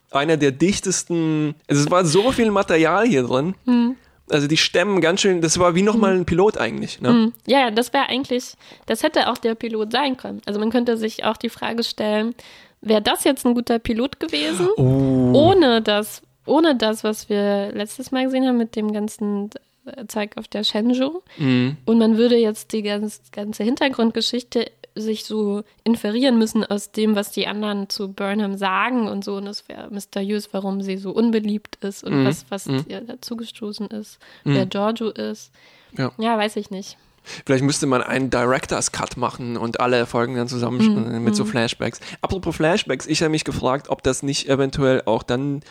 [0.09, 1.55] einer der dichtesten.
[1.67, 3.55] Also es war so viel Material hier drin.
[3.65, 3.97] Hm.
[4.29, 5.41] Also die Stemmen ganz schön.
[5.41, 7.01] Das war wie nochmal ein Pilot eigentlich.
[7.01, 7.33] Ne?
[7.45, 8.53] Ja, das wäre eigentlich,
[8.85, 10.41] das hätte auch der Pilot sein können.
[10.45, 12.33] Also man könnte sich auch die Frage stellen,
[12.81, 15.12] wäre das jetzt ein guter Pilot gewesen, Oh.
[15.35, 19.49] Ohne das, ohne das, was wir letztes Mal gesehen haben mit dem ganzen
[19.85, 21.21] äh, Zeug auf der Shenzhou.
[21.37, 21.77] Mhm.
[21.85, 27.31] Und man würde jetzt die ganz, ganze Hintergrundgeschichte sich so inferieren müssen aus dem, was
[27.31, 29.37] die anderen zu Burnham sagen und so.
[29.37, 32.25] Und es wäre mysteriös, warum sie so unbeliebt ist und Mhm.
[32.27, 32.85] was, was Mhm.
[32.87, 35.51] ihr dazugestoßen ist, wer Giorgio ist.
[35.97, 36.11] Ja.
[36.19, 36.97] ja, weiß ich nicht.
[37.45, 41.23] Vielleicht müsste man einen Director's Cut machen und alle Folgen dann zusammenschneiden Mhm.
[41.23, 41.99] mit so Flashbacks.
[42.21, 45.61] Apropos Flashbacks, ich habe mich gefragt, ob das nicht eventuell auch dann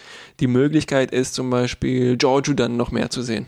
[0.41, 3.47] die Möglichkeit ist, zum Beispiel Giorgio dann noch mehr zu sehen.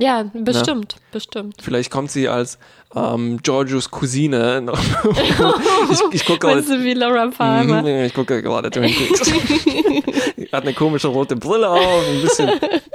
[0.00, 1.56] Ja, bestimmt, bestimmt.
[1.60, 2.58] Vielleicht kommt sie als
[2.94, 4.78] ähm, Giorgios Cousine noch.
[5.90, 6.62] ich, ich gucke gerade.
[6.62, 7.82] du wie Laura Palmer?
[7.82, 9.32] Mhm, ich gucke gerade Twin Peaks.
[10.52, 12.50] Hat eine komische rote Brille auf, ein bisschen,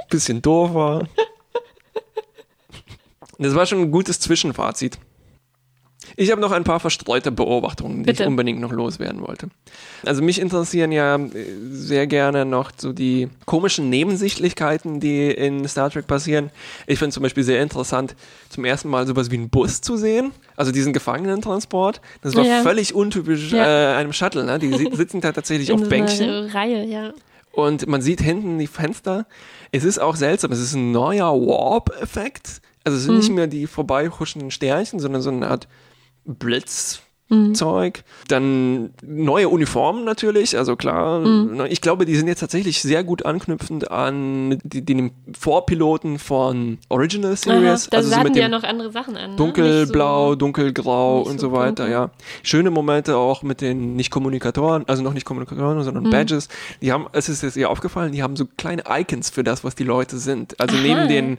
[0.08, 1.06] bisschen doof war.
[3.38, 4.98] Das war schon ein gutes Zwischenfazit.
[6.16, 8.24] Ich habe noch ein paar verstreute Beobachtungen, die Bitte.
[8.24, 9.48] ich unbedingt noch loswerden wollte.
[10.04, 11.30] Also mich interessieren ja äh,
[11.70, 16.50] sehr gerne noch so die komischen Nebensichtlichkeiten, die in Star Trek passieren.
[16.86, 18.16] Ich finde zum Beispiel sehr interessant,
[18.50, 22.02] zum ersten Mal sowas wie einen Bus zu sehen, also diesen Gefangenentransport.
[22.20, 22.62] Das war Ja.
[22.62, 23.94] völlig untypisch Ja.
[23.94, 24.44] äh, einem Shuttle.
[24.44, 24.58] Ne?
[24.58, 26.50] Die si- sitzen da tatsächlich auf so Bänkchen.
[26.50, 27.12] Reihe, ja.
[27.50, 29.26] Und man sieht hinten die Fenster.
[29.72, 30.52] Es ist auch seltsam.
[30.52, 32.60] Es ist ein neuer Warp-Effekt.
[32.84, 35.66] Also es sind nicht mehr die vorbeihuschenden Sternchen, sondern so eine Art
[36.26, 38.04] Blitzzeug.
[38.28, 40.56] Dann neue Uniformen natürlich.
[40.58, 45.12] Also klar, ne, ich glaube, die sind jetzt tatsächlich sehr gut anknüpfend an die, den
[45.36, 47.88] Vorpiloten von Original Aha, Series.
[47.90, 49.30] da also so hatten mit ja noch andere Sachen an.
[49.32, 49.36] Ne?
[49.36, 51.90] Dunkelblau, Nicht dunkelgrau und so so weiter, dunkel.
[51.92, 52.10] ja.
[52.42, 55.82] Schöne Momente auch mit den nicht Kommunikatoren, also noch nicht Kommunikatoren, Mhm.
[55.82, 56.48] sondern Badges.
[56.82, 59.74] Die haben, es ist jetzt ihr aufgefallen, die haben so kleine Icons für das, was
[59.74, 60.60] die Leute sind.
[60.60, 60.82] Also Aha.
[60.82, 61.38] neben den,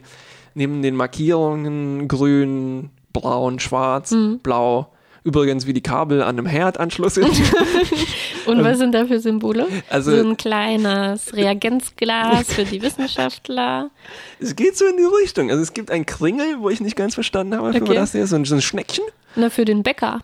[0.56, 4.40] neben den Markierungen grün, braun, schwarz, Mhm.
[4.40, 4.92] blau.
[5.24, 7.26] Übrigens, wie die Kabel an einem Herdanschluss sind.
[8.46, 9.66] Und was sind da für Symbole?
[9.90, 13.90] Also- so ein kleines Reagenzglas für die Wissenschaftler.
[14.38, 15.50] es geht so in die Richtung.
[15.50, 17.94] Also es gibt einen Kringel, wo ich nicht ganz verstanden habe, für Okay.
[17.94, 19.04] das hier, so ein, so ein Schneckchen.
[19.34, 20.20] Na, für den Bäcker.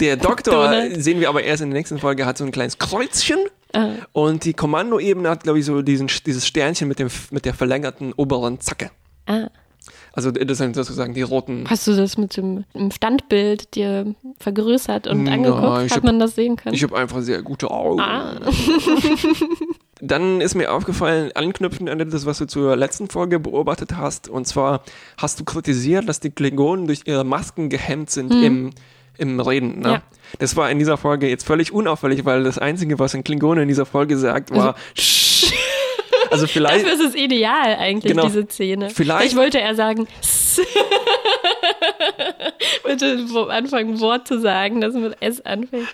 [0.00, 1.02] Der Doktor, Donald.
[1.02, 3.38] sehen wir aber erst in der nächsten Folge, hat so ein kleines Kreuzchen.
[3.72, 3.90] Ah.
[4.12, 8.12] Und die Kommandoebene hat, glaube ich, so diesen, dieses Sternchen mit, dem, mit der verlängerten
[8.14, 8.90] oberen Zacke.
[9.26, 9.48] Ah.
[10.12, 11.64] Also das sind sozusagen die roten.
[11.68, 15.94] Hast du das mit dem Standbild dir vergrößert und Na, angeguckt?
[15.94, 16.74] Hat man das sehen können?
[16.74, 18.00] Ich habe einfach sehr gute Augen.
[18.00, 18.40] ah.
[20.00, 24.46] Dann ist mir aufgefallen, anknüpfend an das, was du zur letzten Folge beobachtet hast, und
[24.46, 24.82] zwar
[25.16, 28.70] hast du kritisiert, dass die Klingonen durch ihre Masken gehemmt sind im,
[29.18, 29.80] im Reden.
[29.80, 29.88] Ne?
[29.92, 30.02] Ja.
[30.38, 33.68] Das war in dieser Folge jetzt völlig unauffällig, weil das Einzige, was ein Klingone in
[33.68, 35.52] dieser Folge sagt, war Sch.
[36.30, 38.26] Also vielleicht, Dafür ist es ideal eigentlich, Genau.
[38.26, 38.90] diese Szene.
[38.90, 40.06] Vielleicht- wollte er sagen,
[43.32, 45.88] wo- anfangen, ein Wort zu sagen, das mit S anfängt.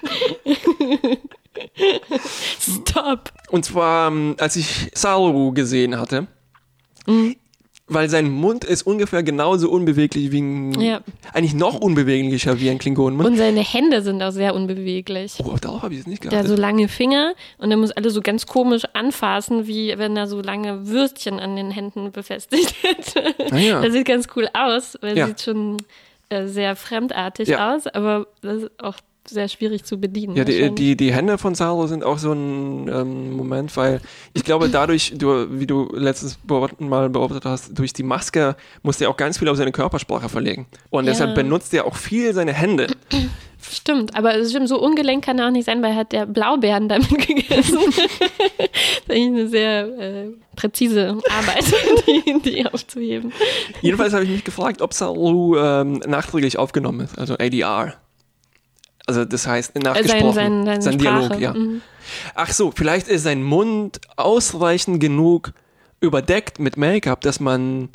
[2.61, 3.31] Stop.
[3.51, 6.27] Und zwar, ähm, als ich Saru gesehen hatte,
[7.07, 7.37] Mhm.
[7.87, 11.01] Weil sein Mund ist ungefähr genauso unbeweglich wie ein, Ja.
[11.35, 13.29] eigentlich noch unbeweglicher wie ein Klingonenmund.
[13.29, 15.35] Und seine Hände sind auch sehr unbeweglich.
[15.45, 16.57] Oh, darauf habe ich es nicht Der hat geachtet.
[16.57, 20.41] so lange Finger und er muss alle so ganz komisch anfassen, wie wenn er so
[20.41, 23.35] lange Würstchen an den Händen befestigt hätte.
[23.53, 23.83] Ah, ja.
[23.83, 25.27] Das sieht ganz cool aus, weil Ja.
[25.27, 25.77] sieht schon
[26.31, 28.97] äh, sehr fremdartig aus, aber das ist auch
[29.27, 30.37] sehr schwierig zu bedienen.
[30.37, 34.01] Ja, die, die, die Hände von Saru sind auch so ein ähm, Moment, weil
[34.33, 36.39] ich glaube, dadurch, du, wie du letztes
[36.79, 40.67] Mal beobachtet hast, durch die Maske musste er auch ganz viel auf seine Körpersprache verlegen.
[40.91, 41.13] Und Ja.
[41.13, 42.89] deshalb benutzt er auch viel seine Hände.
[43.71, 46.27] Stimmt, aber es stimmt, so ungelenk kann er auch nicht sein, weil er hat der
[46.27, 47.79] Blaubeeren damit gegessen.
[47.87, 51.65] das ist eigentlich eine sehr äh, präzise Arbeit,
[52.07, 53.33] die, die aufzuheben.
[53.81, 57.95] Jedenfalls habe ich mich gefragt, ob Saru ähm, nachträglich aufgenommen ist, also ADR.
[59.07, 60.33] Also das heißt Äh, nachgesprochen.
[60.33, 61.53] sein, sein, seine Dialog, ja.
[61.55, 61.83] Mhm.
[62.35, 65.53] Ach so, vielleicht ist sein Mund ausreichend genug
[66.01, 67.89] überdeckt mit Make-up, dass man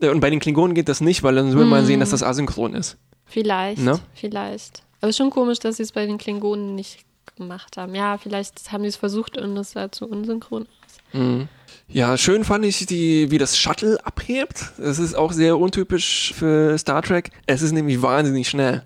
[0.00, 1.70] äh, und bei den Klingonen geht das nicht, weil dann würde Mhm.
[1.70, 2.96] man sehen, dass das asynchron ist.
[3.26, 3.98] Vielleicht, Ne?
[4.14, 4.82] vielleicht.
[5.00, 7.00] Aber es ist schon komisch, dass sie es bei den Klingonen nicht
[7.36, 7.94] gemacht haben.
[7.94, 11.46] Ja, vielleicht haben sie es versucht und es sah zu unsynchron aus.
[11.88, 14.72] Ja, schön fand ich, die, wie das Shuttle abhebt.
[14.78, 17.30] Das ist auch sehr untypisch für Star Trek.
[17.46, 18.82] Es ist nämlich wahnsinnig schnell.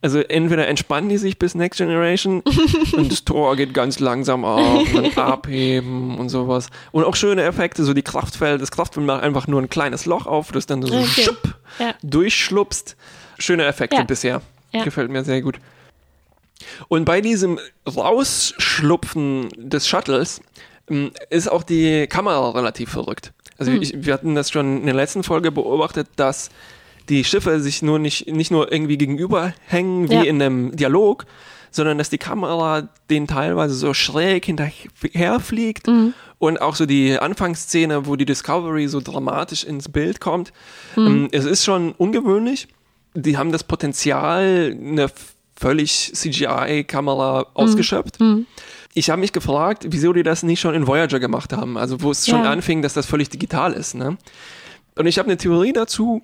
[0.00, 2.40] Also entweder entspannen die sich bis Next Generation
[2.92, 6.68] und das Tor geht ganz langsam auf und abheben und sowas.
[6.92, 10.26] Und auch schöne Effekte, so die Kraftfeld, das Kraftfeld macht einfach nur ein kleines Loch
[10.26, 11.22] auf, das dann so Okay.
[11.22, 11.94] schupp Ja.
[12.02, 12.96] durchschlupst.
[13.38, 14.02] Schöne Effekte Ja.
[14.04, 14.42] bisher.
[14.72, 14.84] Ja.
[14.84, 15.58] Gefällt mir sehr gut.
[16.88, 20.40] Und bei diesem Rausschlupfen des Shuttles
[20.90, 23.32] ähm, ist auch die Kamera relativ verrückt.
[23.58, 23.82] Also Hm.
[23.82, 26.50] ich, wir hatten das schon in der letzten Folge beobachtet, dass
[27.08, 30.22] die Schiffe sich nur nicht, nicht nur irgendwie gegenüber hängen wie Ja.
[30.22, 31.26] in einem Dialog,
[31.70, 36.14] sondern dass die Kamera denen teilweise so schräg hinterher fliegt Mhm.
[36.38, 40.52] und auch so die Anfangsszene, wo die Discovery so dramatisch ins Bild kommt.
[40.96, 41.06] Mhm.
[41.06, 42.68] Ähm, Es ist schon ungewöhnlich.
[43.14, 45.10] Die haben das Potenzial, eine
[45.56, 47.46] völlig CGI-Kamera Mhm.
[47.54, 48.18] ausgeschöpft.
[48.94, 52.10] Ich habe mich gefragt, wieso die das nicht schon in Voyager gemacht haben, also wo
[52.10, 52.50] es schon Ja.
[52.50, 53.94] anfing, dass das völlig digital ist.
[53.94, 54.16] Ne?
[54.96, 56.22] Und ich habe eine Theorie dazu,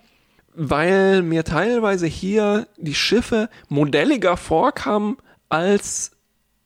[0.55, 5.17] weil mir teilweise hier die Schiffe modelliger vorkamen
[5.49, 6.13] als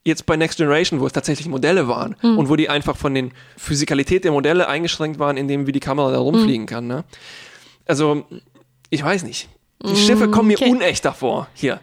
[0.05, 2.39] jetzt bei Next Generation, wo es tatsächlich Modelle waren Hm.
[2.39, 6.11] und wo die einfach von den Physikalität der Modelle eingeschränkt waren, indem wie die Kamera
[6.13, 6.67] da rumfliegen Hm.
[6.67, 6.87] kann.
[6.87, 7.05] Ne?
[7.87, 8.25] Also,
[8.91, 9.49] ich weiß nicht.
[9.85, 10.71] Die Schiffe kommen mir Hm, okay.
[10.77, 11.81] unechter vor hier.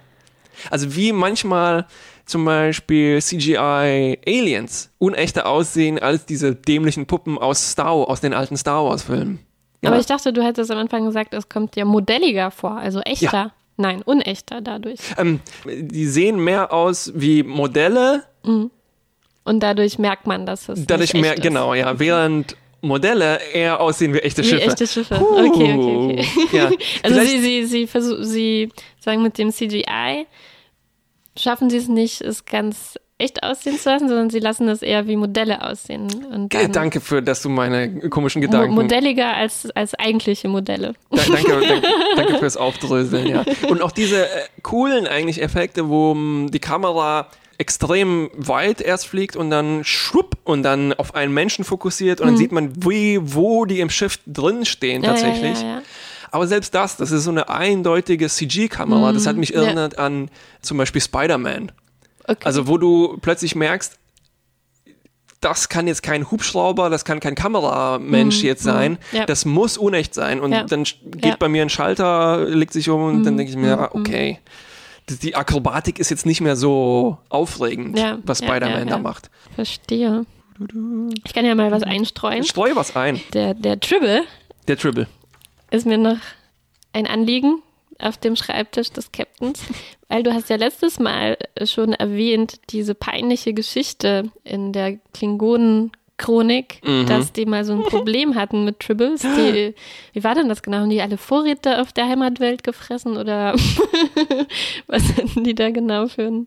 [0.71, 1.85] Also wie manchmal
[2.25, 8.57] zum Beispiel CGI Aliens unechter aussehen als diese dämlichen Puppen aus Star aus den alten
[8.57, 9.39] Star Wars Filmen.
[9.85, 9.91] Ja.
[9.91, 13.31] Aber ich dachte, du hättest am Anfang gesagt, es kommt dir modelliger vor, also echter.
[13.31, 13.51] Ja.
[13.77, 14.99] Nein, unechter dadurch.
[15.17, 18.71] ähm, die sehen mehr aus wie Modelle, Und
[19.61, 24.43] dadurch merkt man, dass es dadurch echt genau, ja, während Modelle eher aussehen wie echte.
[24.43, 24.61] Wie Schiffe.
[24.63, 25.15] echte Schiffe.
[25.15, 25.25] Puh.
[25.25, 26.27] Okay, okay, okay.
[26.57, 26.63] Ja.
[27.03, 28.69] Also Vielleicht- sie, sie, sie versuchen, sie
[28.99, 30.25] sagen mit dem CGI,
[31.37, 35.07] schaffen sie es nicht, es ganz echt aussehen zu lassen, sondern sie lassen es eher
[35.07, 36.07] wie Modelle aussehen.
[36.73, 38.75] Danke für, dass du meine komischen mo Gedanken.
[38.75, 40.95] modelliger als, als eigentliche Modelle.
[41.11, 41.87] Da, danke, danke,
[42.17, 43.45] danke fürs Aufdröseln, ja.
[43.69, 44.29] Und auch diese äh,
[44.63, 50.63] coolen eigentlich Effekte, wo m, die Kamera extrem weit erst fliegt und dann schwupp und
[50.63, 54.65] dann auf einen Menschen fokussiert und dann sieht man, wie, wo die im Schiff drin
[54.65, 55.05] stehen Mhm.
[55.05, 55.61] Tatsächlich.
[55.61, 55.81] Ja, ja, ja.
[56.31, 59.13] Aber selbst das, das ist so eine eindeutige CG-Kamera.
[59.13, 59.61] Das hat mich Mhm.
[59.61, 60.29] erinnert an
[60.61, 61.71] zum Beispiel Spider-Man.
[62.27, 62.43] Okay.
[62.45, 63.97] Also wo du plötzlich merkst,
[65.41, 69.17] das kann jetzt kein Hubschrauber, das kann kein Kameramensch jetzt sein, Mhm.
[69.17, 69.25] ja.
[69.25, 70.39] das muss unecht sein.
[70.39, 70.63] Und Ja.
[70.63, 71.31] dann geht Ja.
[71.33, 71.39] Mhm.
[71.39, 74.39] bei mir ein Schalter, legt sich um und dann denke ich mir, ja, okay.
[75.09, 79.29] Die- Die Akrobatik ist jetzt nicht mehr so aufregend, was Spider-Man da macht.
[79.53, 80.25] Verstehe.
[81.23, 82.43] Ich kann ja mal was einstreuen.
[82.43, 84.23] Streu was ein, Der, der Tribble
[84.67, 85.05] der Tribble.
[85.69, 86.17] ist mir noch
[86.93, 87.61] ein Anliegen
[87.99, 89.61] auf dem Schreibtisch des Captains,
[90.09, 97.05] weil du hast ja letztes Mal schon erwähnt, diese peinliche Geschichte in der Klingonen-Chronik, Mhm.
[97.07, 99.21] dass die mal so ein Problem hatten mit Tribbles.
[99.21, 99.73] Die,
[100.13, 100.77] wie war denn das genau?
[100.79, 103.53] Haben die alle Vorräte auf der Heimatwelt gefressen oder
[104.87, 106.45] was hatten die da genau für ein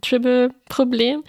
[0.00, 1.22] Tribble-Problem?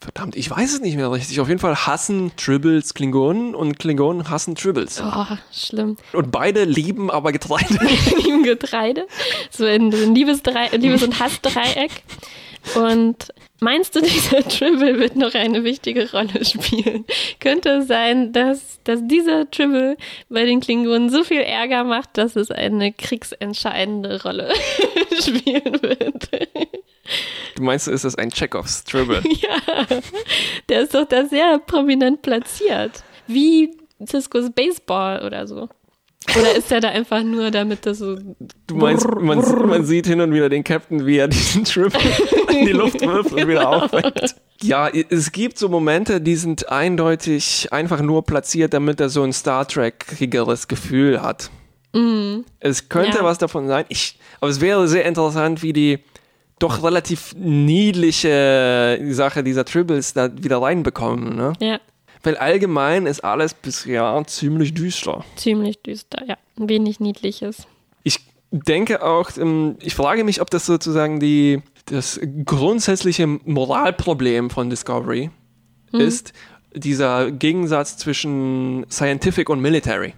[0.00, 1.40] Verdammt, ich weiß es nicht mehr richtig.
[1.40, 5.02] Auf jeden Fall hassen Tribbles Klingonen und Klingonen hassen Tribbles.
[5.04, 5.98] Oh, schlimm.
[6.14, 7.78] Und beide lieben aber Getreide.
[8.28, 9.06] im Getreide.
[9.50, 11.90] So ein Liebesdrei Liebes- und Hassdreieck.
[12.76, 13.28] Und
[13.60, 17.04] meinst du, dieser Tribble wird noch eine wichtige Rolle spielen?
[17.38, 19.96] Könnte es sein, dass, dass dieser Tribble
[20.28, 24.52] bei den Klingonen so viel Ärger macht, dass es eine kriegsentscheidende Rolle
[25.20, 26.30] spielen wird?
[27.56, 29.22] Du meinst, ist das ein Chekhovs Tribble?
[29.40, 29.86] ja,
[30.68, 33.02] der ist doch da sehr prominent platziert.
[33.26, 33.70] Wie
[34.06, 35.68] Ciscos Baseball oder so.
[36.38, 38.16] Oder ist er da einfach nur, damit das so
[38.66, 41.92] Du meinst, man, man sieht hin und wieder den Captain, wie er diesen Trip
[42.50, 44.36] in die Luft wirft und wieder auffängt.
[44.62, 49.32] Ja, es gibt so Momente, die sind eindeutig einfach nur platziert, damit er so ein
[49.32, 51.50] Star Trek-igeres Gefühl hat.
[52.60, 53.24] Es könnte Ja.
[53.24, 53.84] was davon sein.
[53.88, 55.98] Ich, aber es wäre sehr interessant, wie die
[56.60, 61.34] doch relativ niedliche Sache dieser Tribbles da wieder reinbekommen.
[61.34, 61.52] Ne?
[61.60, 61.80] Ja,
[62.22, 65.24] Weil allgemein ist alles bisher ziemlich düster.
[65.36, 66.36] ziemlich düster, ja.
[66.56, 67.66] Wenig Niedliches.
[68.04, 68.18] Ich
[68.52, 75.30] denke auch, ähm, ich frage mich, ob das sozusagen die, das grundsätzliche Moralproblem von Discovery
[75.92, 76.32] ist,
[76.74, 80.14] dieser Gegensatz zwischen Scientific und Military.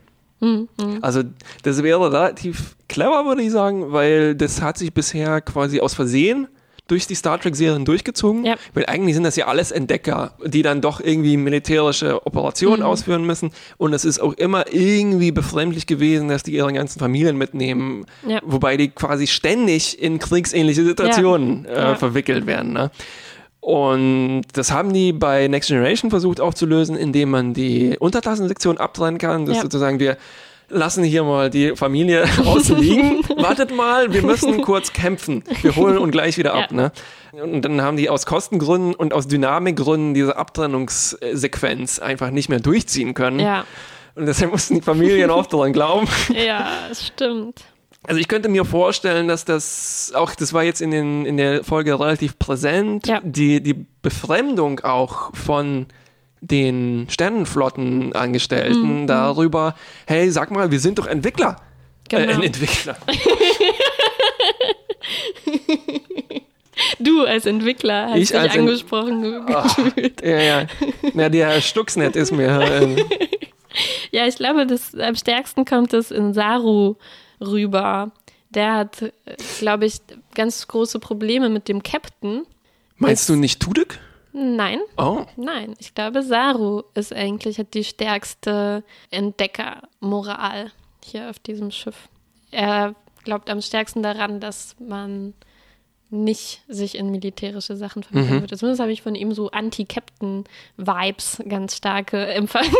[1.00, 1.22] Also
[1.62, 6.48] das wäre relativ clever, würde ich sagen, weil das hat sich bisher quasi aus Versehen
[6.88, 8.44] durch die Star Trek-Serien durchgezogen.
[8.44, 8.56] Ja.
[8.74, 12.86] Weil eigentlich sind das ja alles Entdecker, die dann doch irgendwie militärische Operationen Mhm.
[12.86, 13.52] ausführen müssen.
[13.78, 18.04] Und es ist auch immer irgendwie befremdlich gewesen, dass die ihre ganzen Familien mitnehmen.
[18.26, 18.40] Ja.
[18.44, 21.94] Wobei die quasi ständig in kriegsähnliche Situationen Äh, Ja.
[21.94, 22.72] verwickelt werden.
[22.72, 22.90] Ne?
[23.62, 29.46] Und das haben die bei Next Generation versucht aufzulösen, indem man die Untertassensektion abtrennen kann.
[29.46, 29.62] Das Ja.
[29.62, 30.16] sozusagen wir
[30.68, 33.20] lassen hier mal die Familie außen liegen.
[33.36, 35.44] Wartet mal, wir müssen kurz kämpfen.
[35.62, 36.72] Wir holen und gleich wieder ab.
[36.72, 36.76] Ja.
[36.76, 36.92] Ne?
[37.40, 43.14] Und dann haben die aus Kostengründen und aus Dynamikgründen diese Abtrennungssequenz einfach nicht mehr durchziehen
[43.14, 43.38] können.
[43.38, 43.64] Ja,
[44.16, 46.08] Und deshalb mussten die Familien auch daran glauben.
[46.34, 47.62] ja, es stimmt.
[48.04, 51.62] Also ich könnte mir vorstellen, dass das auch, das war jetzt in, den, in der
[51.62, 53.20] Folge relativ präsent, Ja.
[53.22, 55.86] die, die Befremdung auch von
[56.40, 59.76] den Sternenflottenangestellten darüber,
[60.06, 61.56] hey, sag mal, wir sind doch Entwickler.
[62.10, 62.32] Äh, Genau.
[62.34, 62.96] ein Entwickler.
[66.98, 70.20] Du als Entwickler hast Ich dich angesprochen gefühlt.
[70.24, 70.66] ja, ja.
[71.14, 72.48] Na, der Stuxnet ist mir.
[72.60, 73.04] Äh,
[74.10, 76.96] Ja, ich glaube, das, am stärksten kommt es in Saru
[77.42, 78.12] rüber.
[78.50, 79.10] Der hat, äh,
[79.58, 80.00] glaube ich,
[80.34, 82.44] ganz große Probleme mit dem Captain.
[82.96, 83.98] meinst du nicht Tudek?
[84.34, 84.78] Nein.
[84.96, 85.26] Oh.
[85.36, 90.70] Nein, ich glaube, Saru ist eigentlich hat die stärkste Entdeckermoral
[91.04, 92.08] hier auf diesem Schiff.
[92.50, 95.34] Er glaubt am stärksten daran, dass man
[96.10, 98.40] nicht sich in militärische Sachen verwickeln Mhm.
[98.42, 98.58] wird.
[98.58, 102.74] Zumindest habe ich von ihm so Anti-Captain-Vibes ganz starke empfangen.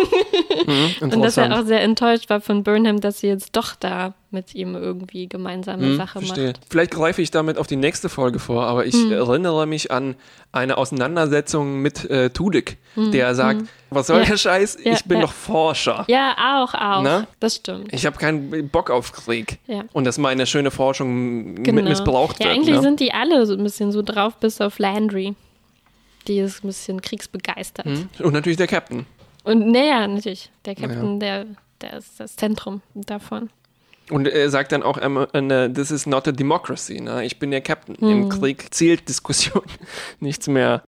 [1.00, 4.54] Und dass er auch sehr enttäuscht war von Burnham, dass sie jetzt doch da mit
[4.54, 6.48] ihm irgendwie gemeinsame Hm, Sache verstehe.
[6.48, 6.60] macht.
[6.70, 9.12] Vielleicht greife ich damit auf die nächste Folge vor, aber ich Hm.
[9.12, 10.14] erinnere mich an
[10.52, 14.22] eine Auseinandersetzung mit äh, Tudyk, der sagt, was soll Hm.
[14.24, 14.30] Ja.
[14.30, 14.78] der Scheiß?
[14.84, 15.24] Ja, ich bin ja.
[15.24, 16.04] doch Forscher.
[16.08, 17.02] Ja, auch, auch.
[17.02, 17.26] Na?
[17.40, 17.92] Das stimmt.
[17.92, 19.58] Ich habe keinen Bock auf Krieg.
[19.66, 19.84] Ja.
[19.92, 21.82] Und dass meine schöne Forschung Genau.
[21.82, 22.56] missbraucht ja, wird.
[22.56, 22.82] eigentlich ne?
[22.82, 25.34] sind die alle so ein bisschen so drauf, bis auf Landry.
[26.28, 27.86] Die ist ein bisschen kriegsbegeistert.
[27.86, 28.08] Hm?
[28.20, 29.06] Und natürlich der Captain.
[29.44, 30.50] Und naja, natürlich.
[30.64, 31.46] Der Captain, der,
[31.80, 33.50] der ist das Zentrum davon.
[34.12, 37.00] Und er sagt dann auch, ähm, äh, this is not a democracy.
[37.00, 37.24] Ne?
[37.24, 37.96] Ich bin der Captain.
[37.96, 38.08] Hm.
[38.08, 39.62] Im Krieg zählt Diskussion
[40.20, 40.84] nichts mehr.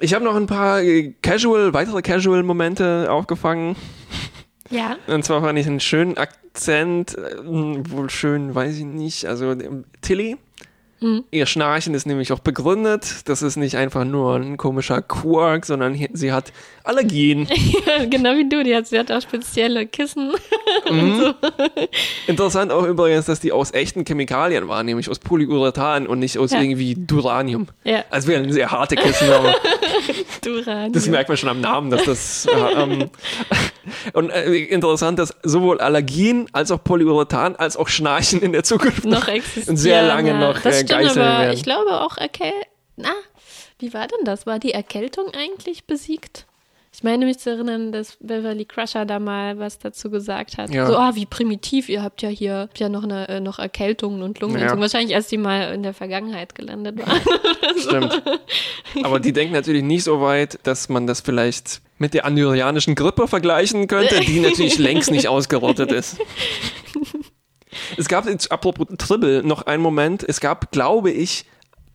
[0.00, 3.74] Ich habe noch ein paar äh, Casual, weitere Casual-Momente aufgefangen.
[4.70, 4.96] Ja.
[5.06, 9.26] Und zwar fand ich einen schönen Akzent, äh, wohl schön, weiß ich nicht.
[9.26, 9.56] Also
[10.00, 10.36] Tilly,
[11.00, 11.22] Hm.
[11.30, 13.28] ihr Schnarchen ist nämlich auch begründet.
[13.28, 16.52] Das ist nicht einfach nur ein komischer Quark, sondern sie hat
[16.84, 17.46] Allergien.
[18.10, 18.64] genau wie du.
[18.64, 20.32] Die hat, sie hat auch spezielle Kissen.
[22.26, 26.50] Interessant auch übrigens, dass die aus echten Chemikalien waren, nämlich aus Polyurethan und nicht aus
[26.52, 26.60] Ja.
[26.60, 27.68] irgendwie Duranium.
[27.84, 29.54] Ja, Also wären sehr harte Kissen, aber
[30.42, 30.92] Duran.
[30.92, 32.46] das merkt man schon am Namen, dass das.
[32.46, 33.10] Äh, ähm,
[34.12, 39.04] und äh, interessant, dass sowohl Allergien als auch Polyurethan als auch Schnarchen in der Zukunft
[39.04, 39.76] noch existieren.
[39.76, 40.38] sehr lange ja.
[40.38, 41.54] noch das äh, stimmt, aber werden.
[41.54, 42.52] ich glaube auch Erkäl
[42.96, 43.12] Na,
[43.78, 44.46] wie war denn das?
[44.46, 46.46] War die Erkältung eigentlich besiegt?
[46.98, 50.70] Ich meine mich zu erinnern, dass Beverly Crusher da mal was dazu gesagt hat.
[50.70, 50.86] Ja.
[50.86, 54.22] So, ah, wie primitiv, ihr habt ja hier habt ja noch, eine, äh, noch Erkältungen
[54.22, 54.60] und Lungen.
[54.60, 54.76] Ja.
[54.80, 57.20] Wahrscheinlich als die mal in der Vergangenheit gelandet waren.
[57.78, 58.22] Stimmt.
[59.04, 63.28] Aber die denken natürlich nicht so weit, dass man das vielleicht mit der andyrianischen Grippe
[63.28, 66.16] vergleichen könnte, die natürlich längst nicht ausgerottet ist.
[67.96, 70.24] Es gab jetzt, apropos Tribble, noch einen Moment.
[70.26, 71.44] Es gab, glaube ich,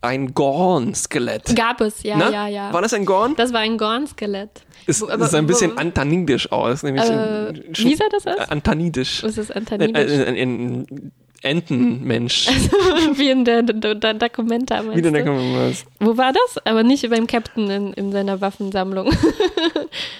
[0.00, 1.56] ein Gorn-Skelett.
[1.56, 2.30] Gab es, ja, Ne?
[2.32, 2.72] ja, ja.
[2.72, 3.34] War das ein Gorn?
[3.36, 4.50] das war ein Gorn-Skelett.
[4.86, 6.82] Es, es sah ein bisschen antanidisch aus.
[6.82, 8.36] Nämlich Äh, wie sah das aus?
[8.36, 9.22] Äh, Antanidisch.
[9.22, 10.12] Was ist Ein, Antanidisch?
[10.12, 11.12] ein, ein, ein
[11.44, 12.48] Entenmensch.
[13.14, 15.12] wie in der, der, der Dokumenta, Wie du?
[15.12, 15.84] der was?
[16.00, 16.64] Wo war das?
[16.66, 19.10] Aber nicht beim Captain in, in seiner Waffensammlung.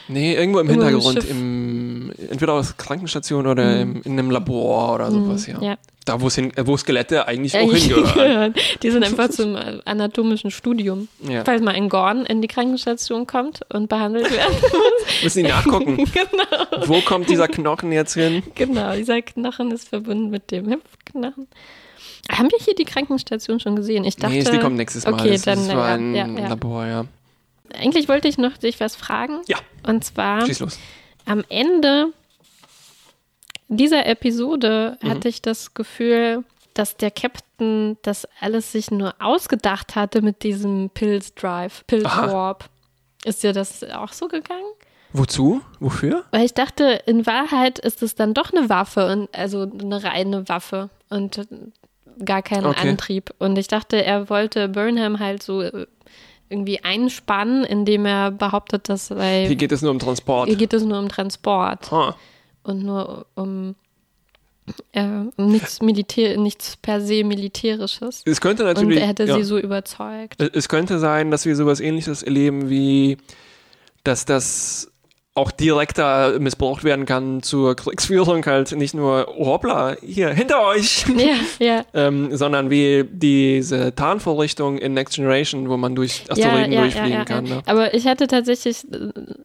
[0.08, 1.30] Nee, irgendwo im Irgendwo Hintergrund.
[1.30, 5.60] Im, entweder aus Krankenstation oder im, in einem Labor oder sowas, ja.
[5.60, 5.76] ja.
[6.04, 8.04] Da, wo, es hin, äh, wo Skelette eigentlich auch hingehören.
[8.14, 8.54] gehören.
[8.82, 11.08] Die sind einfach zum äh, anatomischen Studium.
[11.26, 11.44] Ja.
[11.44, 14.42] Falls mal ein Gorn in die Krankenstation kommt und behandelt wird.
[15.22, 15.96] Müssen die nachgucken.
[15.96, 18.42] genau, Wo kommt dieser Knochen jetzt hin?
[18.54, 18.94] genau.
[18.94, 20.68] Dieser Knochen ist verbunden mit dem
[21.14, 21.48] Hüpfknochen.
[22.30, 24.04] Haben wir hier die Krankenstation schon gesehen?
[24.04, 25.14] Ich dachte, nee, die kommt nächstes Mal.
[25.14, 26.48] Okay, das, dann war ja, ein ja, ja.
[26.48, 27.04] Labor, ja.
[27.74, 29.40] Eigentlich wollte ich noch dich was fragen.
[29.46, 30.78] Ja, Und zwar schieß los.
[31.26, 32.12] am Ende
[33.68, 35.10] dieser Episode Mhm.
[35.10, 36.44] hatte ich das Gefühl,
[36.74, 42.04] dass der Captain das alles sich nur ausgedacht hatte mit diesem Pilz Drive, Pilz.
[42.04, 42.68] Warp.
[43.24, 44.66] Ist dir das auch so gegangen?
[45.12, 45.62] Wozu?
[45.80, 46.24] Wofür?
[46.32, 50.48] Weil ich dachte, in Wahrheit ist es dann doch eine Waffe und also eine reine
[50.48, 51.46] Waffe und
[52.24, 52.88] gar kein Okay.
[52.88, 53.34] Antrieb.
[53.38, 55.86] Und ich dachte, er wollte Burnham halt so äh,
[56.48, 60.48] irgendwie einspannen, indem er behauptet, dass Hier bei geht es nur um Transport.
[60.48, 62.14] ihr geht es nur um Transport Ah,
[62.62, 63.74] und nur um,
[64.92, 68.22] äh, nichts Militär, nichts per se militärisches.
[68.26, 69.00] es könnte Und natürlich.
[69.00, 69.36] er hätte ja.
[69.36, 70.40] sie so überzeugt.
[70.54, 73.16] Es könnte sein, dass wir sowas ähnliches erleben wie,
[74.04, 74.90] dass das
[75.36, 81.04] auch direkter missbraucht werden kann zur Kriegsführung, halt nicht nur, oh, hoppla, hier, hinter euch,
[81.16, 81.84] Ja, ja.
[81.92, 87.44] ähm, sondern wie diese Tarnvorrichtung in Next Generation, wo man durch Asteroiden durchfliegen kann.
[87.44, 87.62] Ne?
[87.66, 88.86] Aber ich hatte tatsächlich,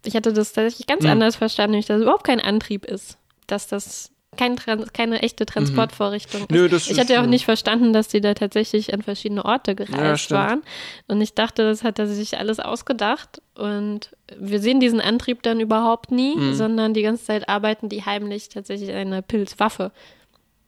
[0.04, 1.10] ich hatte das tatsächlich ganz Hm.
[1.10, 3.18] anders verstanden, nämlich, dass es überhaupt kein Antrieb ist.
[3.48, 6.50] Dass das kein Trans keine echte Transportvorrichtung ist.
[6.50, 6.56] Mhm.
[6.56, 9.44] Nö, das ich ist, hatte ja auch nicht verstanden, dass die da tatsächlich an verschiedene
[9.44, 10.40] Orte gereist stimmt.
[10.40, 10.62] waren.
[11.08, 13.42] Und ich dachte, das hat er sich alles ausgedacht.
[13.56, 16.54] Und wir sehen diesen Antrieb dann überhaupt nie, Mhm.
[16.54, 19.90] sondern die ganze Zeit arbeiten die heimlich tatsächlich an einer Pilzwaffe.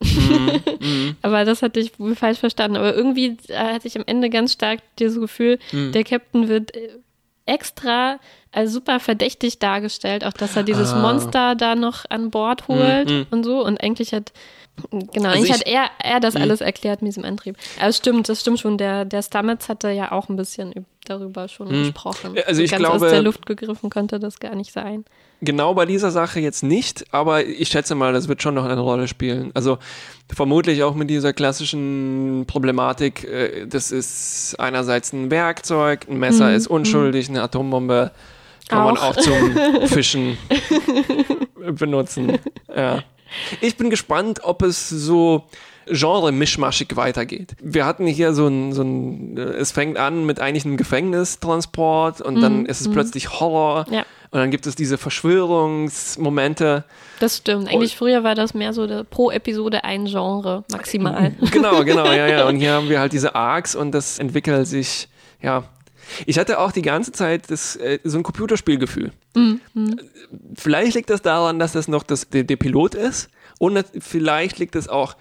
[0.03, 1.17] Mhm.
[1.23, 2.77] Aber das hatte ich wohl falsch verstanden.
[2.77, 5.93] Aber irgendwie hatte ich am Ende ganz stark dieses Gefühl, Mhm.
[5.93, 6.99] der Captain wird äh,
[7.47, 8.19] extra
[8.53, 11.01] als super verdächtig dargestellt, auch dass er dieses Ah.
[11.01, 13.27] Monster da noch an Bord holt Mhm.
[13.31, 13.65] und so.
[13.65, 14.33] Und eigentlich hat
[15.13, 16.43] Genau, Also ich, ich- hat er, er das Mhm.
[16.43, 17.57] alles erklärt mit diesem Antrieb.
[17.79, 18.79] Aber es stimmt, das stimmt schon.
[18.79, 22.33] Der, der Stamets hatte ja auch ein bisschen üb- darüber schon gesprochen.
[22.33, 22.37] Mhm.
[22.39, 25.05] Ja, also ich Ganz glaube- aus der Luft gegriffen konnte das gar nicht sein.
[25.43, 28.79] Genau bei dieser Sache jetzt nicht, aber ich schätze mal, das wird schon noch eine
[28.81, 29.51] Rolle spielen.
[29.55, 29.79] Also
[30.33, 36.67] vermutlich auch mit dieser klassischen Problematik, äh, das ist einerseits ein Werkzeug, ein Messer ist
[36.69, 38.11] unschuldig, eine Atombombe
[38.69, 38.97] kann man.
[38.97, 39.03] Auch.
[39.11, 39.57] auch zum
[39.89, 40.39] Fischen
[41.79, 42.39] benutzen.
[42.75, 43.03] Ja.
[43.61, 45.45] Ich bin gespannt, ob es so
[45.87, 47.55] genre-mischmaschig weitergeht.
[47.61, 52.21] Wir hatten hier so ein, so ein, äh, es fängt an mit eigentlich einem Gefängnistransport
[52.21, 54.01] und dann ist es plötzlich Horror Ja.
[54.31, 56.85] und dann gibt es diese Verschwörungsmomente.
[57.21, 57.69] Das stimmt.
[57.69, 61.33] Eigentlich früher war das mehr so der, pro Episode ein Genre maximal.
[61.51, 62.49] Genau, genau, ja, ja.
[62.49, 65.09] Und hier haben wir halt diese Arcs und das entwickelt sich,
[65.41, 65.65] ja.
[66.27, 69.13] Ich hatte auch die ganze Zeit das, äh, so ein Computerspielgefühl.
[70.55, 73.29] Vielleicht liegt das daran, dass das noch das, der, der Pilot ist
[73.59, 75.17] und vielleicht liegt es auch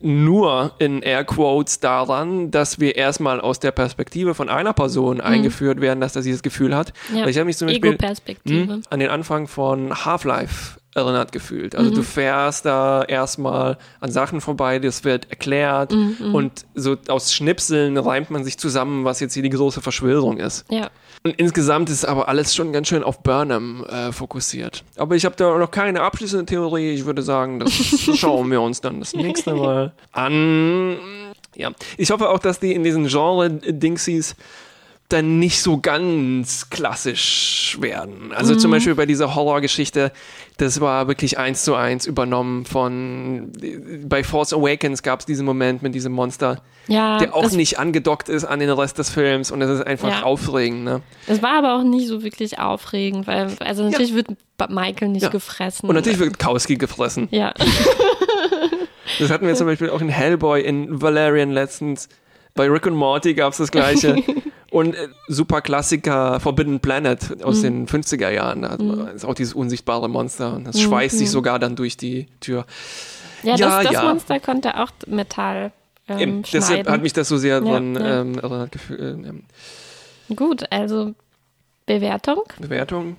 [0.00, 6.00] nur in Airquotes daran, dass wir erstmal aus der Perspektive von einer Person eingeführt werden,
[6.00, 6.92] dass er dieses Gefühl hat.
[7.12, 7.22] Ja.
[7.22, 8.72] Weil ich habe mich zum Beispiel Ego-Perspektive.
[8.74, 11.74] hm, an den Anfang von Half-Life erinnert gefühlt.
[11.74, 12.04] Also du Mhm.
[12.04, 18.30] fährst da erstmal an Sachen vorbei, das wird erklärt Mhm, und so aus Schnipseln reimt
[18.30, 20.64] man sich zusammen, was jetzt hier die große Verschwörung ist.
[20.70, 20.90] Ja.
[21.24, 24.84] Und insgesamt ist aber alles schon ganz schön auf Burnham äh, fokussiert.
[24.96, 26.90] Aber ich habe da noch keine abschließende Theorie.
[26.92, 27.72] Ich würde sagen, das
[28.16, 30.96] schauen wir uns dann das nächste Mal an.
[31.56, 34.34] Ja, ich hoffe auch, dass die in diesen Genre-Dingsies
[35.14, 38.32] dann nicht so ganz klassisch werden.
[38.34, 40.12] Also zum Beispiel bei dieser Horrorgeschichte,
[40.58, 43.50] das war wirklich eins zu eins übernommen von
[44.06, 48.28] bei Force Awakens gab es diesen Moment mit diesem Monster, Ja, der auch nicht angedockt
[48.28, 50.22] ist an den Rest des Films und das ist einfach Ja.
[50.24, 50.84] aufregend.
[50.84, 51.00] Ne?
[51.26, 55.22] das war aber auch nicht so wirklich aufregend, weil, also natürlich wird Ba- Michael nicht
[55.22, 55.28] Ja.
[55.30, 55.88] gefressen.
[55.88, 57.28] Und natürlich wird Kowski gefressen.
[57.30, 57.54] Ja,
[59.18, 62.08] Das hatten wir zum Beispiel auch in Hellboy, in Valerian letztens.
[62.54, 64.16] Bei Rick und Morty gab es das gleiche.
[64.74, 68.62] und äh, super Klassiker Forbidden Planet aus den 50er Jahren.
[68.62, 72.26] Da man- ist auch dieses unsichtbare Monster und das schweißt sich sogar dann durch die
[72.40, 72.66] Tür.
[73.44, 74.02] ja, Ja, das, das ja.
[74.02, 75.70] Monster konnte auch Metall
[76.08, 78.76] ähm, Eben, deshalb hat mich das so sehr ähm, erinnert.
[78.98, 79.44] Ähm,
[80.34, 81.14] Gut, also
[81.86, 82.42] Bewertung.
[82.58, 83.16] Bewertung.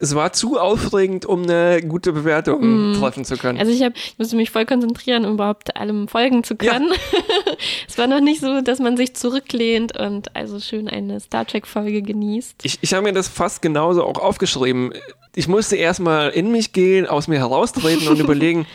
[0.00, 3.58] Es war zu aufregend, um eine gute Bewertung treffen zu können.
[3.58, 6.74] Also ich, hab, ich musste mich voll konzentrieren, um überhaupt allem folgen zu Ja.
[6.74, 6.92] können.
[7.88, 12.02] es war noch nicht so, dass man sich zurücklehnt und also schön eine Star Trek-Folge
[12.02, 12.56] genießt.
[12.62, 14.92] Ich, ich habe mir das fast genauso auch aufgeschrieben.
[15.34, 18.66] Ich musste erstmal in mich gehen, aus mir heraustreten und überlegen,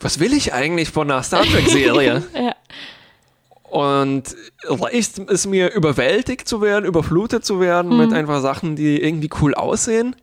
[0.00, 2.22] was will ich eigentlich von einer Star Trek-Serie?
[2.34, 2.54] Ja.
[3.70, 7.96] Und reicht es mir, überwältigt zu werden, überflutet zu werden Mhm.
[7.98, 10.16] mit einfach Sachen, die irgendwie cool aussehen?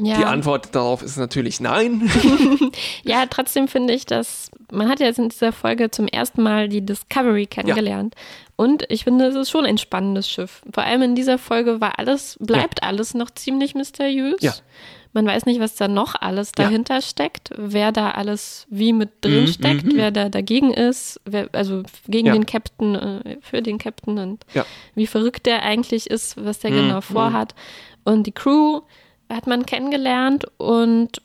[0.00, 0.16] Ja.
[0.16, 2.08] Die Antwort darauf ist natürlich nein.
[3.02, 6.68] ja, trotzdem finde ich, dass man hat ja jetzt in dieser Folge zum ersten Mal
[6.68, 8.14] die Discovery kennengelernt.
[8.54, 10.62] Und ich finde, es ist schon ein spannendes Schiff.
[10.72, 14.40] Vor allem in dieser Folge war alles, bleibt alles noch ziemlich mysteriös.
[14.40, 14.54] Ja.
[15.12, 16.64] Man weiß nicht, was da noch alles Ja.
[16.64, 19.92] dahinter steckt, wer da alles wie mit drin Mhm, steckt, mhm.
[19.96, 22.32] wer da dagegen ist, wer, also gegen Ja.
[22.34, 24.64] den Captain, äh, für den Captain und Ja.
[24.94, 27.54] wie verrückt der eigentlich ist, was der Mhm, genau vorhat.
[28.04, 28.82] Und die Crew
[29.30, 31.20] hat man kennengelernt und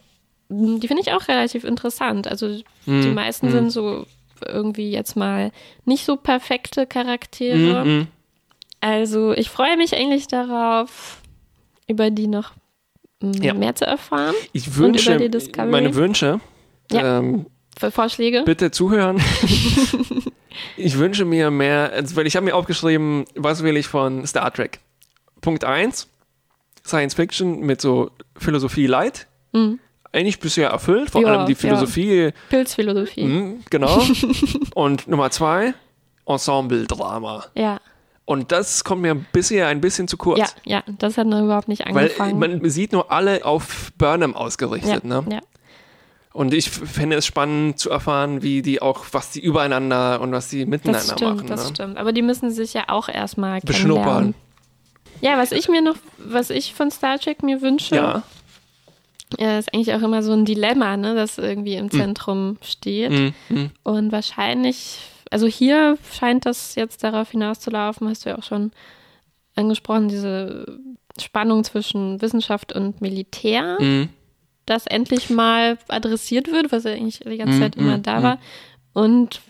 [0.49, 2.27] die finde ich auch relativ interessant.
[2.27, 2.63] Also die
[3.09, 3.51] Mhm, meisten mhm.
[3.51, 4.05] sind so
[4.45, 5.51] irgendwie jetzt mal
[5.86, 7.86] nicht so perfekte Charaktere.
[7.86, 8.07] Mhm.
[8.81, 11.21] Also ich freue mich eigentlich darauf,
[11.88, 12.51] über die noch
[13.41, 13.53] Ja.
[13.53, 14.36] mehr zu erfahren.
[14.51, 15.17] Ich wünsche,
[15.69, 16.39] meine Wünsche,
[16.91, 17.19] Ja.
[17.19, 17.45] ähm,
[17.78, 18.43] Für Vorschläge?
[18.45, 19.21] bitte zuhören.
[20.78, 24.51] ich wünsche mir mehr, also, weil ich habe mir aufgeschrieben, was will ich von Star
[24.53, 24.80] Trek?
[25.41, 26.07] Punkt 1,
[26.86, 29.28] Science Fiction mit so Philosophie Light.
[29.53, 29.80] Mhm.
[30.11, 31.57] Eigentlich bisher erfüllt, vor Ja, allem die ja.
[31.57, 33.24] Philosophie, Pilzphilosophie.
[33.24, 34.01] Mhm, genau.
[34.76, 35.74] Und Nummer zwei,
[36.28, 37.45] Ensemble-Drama.
[37.55, 37.80] Ja,
[38.26, 40.39] Und das kommt mir bisher ein bisschen zu kurz.
[40.39, 42.39] ja, ja, das hat noch überhaupt nicht Weil angefangen.
[42.39, 45.03] man sieht nur alle auf Burnham ja, ausgerichtet.
[45.03, 45.26] Ne?
[45.30, 45.39] ja.
[46.32, 50.47] Und ich fände es spannend zu erfahren, wie die auch, was die übereinander und was
[50.47, 51.47] die miteinander Das stimmt, machen.
[51.47, 51.76] das ne?
[51.76, 51.97] stimmt.
[51.97, 54.34] Aber die müssen sich ja auch erstmal Beschnuppern.
[55.21, 58.24] Ja, was ich mir noch, was ich von Star Trek mir wünsche, Ja.
[59.38, 63.11] äh, ist eigentlich auch immer so ein Dilemma, ne, das irgendwie im Zentrum steht.
[63.11, 63.34] Mhm.
[63.49, 63.71] Mhm.
[63.84, 64.99] Und wahrscheinlich,
[65.34, 68.71] also hier scheint das jetzt darauf hinauszulaufen, hast du ja auch schon
[69.55, 70.79] angesprochen, diese
[71.19, 74.09] Spannung zwischen Wissenschaft und Militär, Mhm.
[74.65, 78.19] das endlich mal adressiert wird, was ja eigentlich die ganze Mhm, Zeit immer mhm, da
[78.19, 78.23] mhm.
[78.23, 78.38] war.
[78.93, 79.41] Und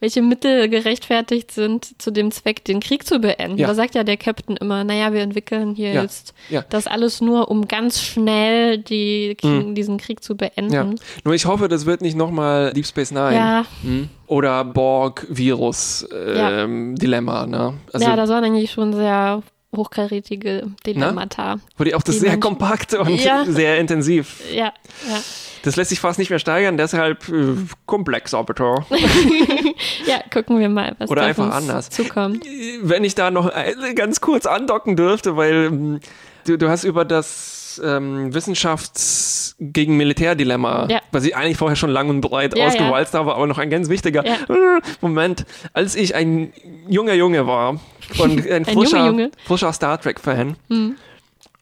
[0.00, 3.58] welche Mittel gerechtfertigt sind, zu dem Zweck, den Krieg zu beenden.
[3.58, 3.66] Ja.
[3.68, 6.02] Da sagt ja der Captain immer, naja, wir entwickeln hier Ja.
[6.02, 6.64] jetzt Ja.
[6.70, 9.36] das alles nur, um ganz schnell die,
[9.74, 10.98] diesen Krieg zu beenden.
[11.24, 14.08] Nur ich hoffe, das wird nicht nochmal Deep Space Nine Ja, hm?
[14.26, 17.46] oder Borg-Virus-Dilemma.
[17.46, 17.74] ne?
[17.92, 19.42] Also, ja, das waren eigentlich schon sehr
[19.76, 21.56] hochkarätige Dilemmata.
[21.76, 23.44] wo die auch das die sehr Menschen- kompakt und Ja.
[23.46, 24.40] sehr intensiv.
[24.52, 24.72] Ja,
[25.08, 25.20] ja.
[25.62, 27.54] Das lässt sich fast nicht mehr steigern, deshalb äh,
[27.86, 28.74] komplexer bitte.
[30.06, 31.90] Ja, gucken wir mal, was Oder einfach anders.
[31.90, 32.44] zukommt.
[32.82, 36.00] Wenn ich da noch äh, ganz kurz andocken dürfte, weil ähm,
[36.46, 41.00] du, du hast über das ähm, Wissenschafts- gegen Militärdilemma, Ja.
[41.12, 43.90] was ich eigentlich vorher schon lang und breit Ja, ausgewalzt habe, aber noch ein ganz
[43.90, 44.34] wichtiger Ja.
[44.48, 45.44] äh, Moment.
[45.74, 46.52] Als ich ein
[46.88, 47.78] junger Junge war
[48.18, 49.30] und ein, Ein frischer, Junge, Junge.
[49.46, 50.96] frischer Star Trek-Fan Hm.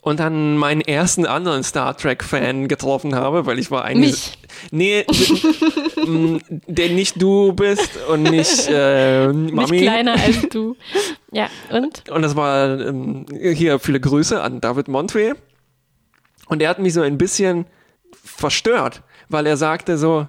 [0.02, 4.10] und dann meinen ersten anderen Star Trek-Fan getroffen habe, weil ich war eigentlich...
[4.12, 4.38] Mich.
[4.72, 5.04] Nee,
[6.66, 9.82] der nicht du bist und nicht äh, Nicht Mami.
[9.82, 10.76] kleiner als du.
[11.30, 12.08] Ja, und?
[12.10, 15.34] Und das war ähm, hier viele Grüße an David Montwe.
[16.48, 17.66] Und er hat mich so ein bisschen
[18.24, 20.26] verstört, weil er sagte so,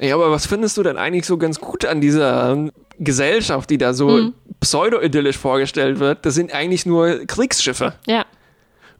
[0.00, 3.92] ja, aber was findest du denn eigentlich so ganz gut an dieser Gesellschaft, die da
[3.94, 4.34] so Mhm.
[4.60, 6.24] pseudo-idyllisch vorgestellt wird?
[6.24, 7.94] Das sind eigentlich nur Kriegsschiffe.
[8.06, 8.24] Ja,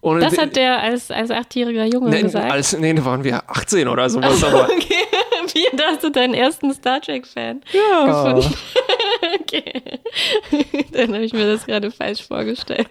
[0.00, 2.50] Und das hat der als, als achtjähriger Junge nee, gesagt.
[2.50, 4.94] als, nee, da waren wir 18 oder sowas, aber Okay,
[5.54, 7.60] wie da hast du deinen ersten Star Trek-Fan?
[7.72, 8.40] ja.
[9.42, 9.82] Okay.
[10.92, 12.86] Dann habe ich mir das gerade falsch vorgestellt.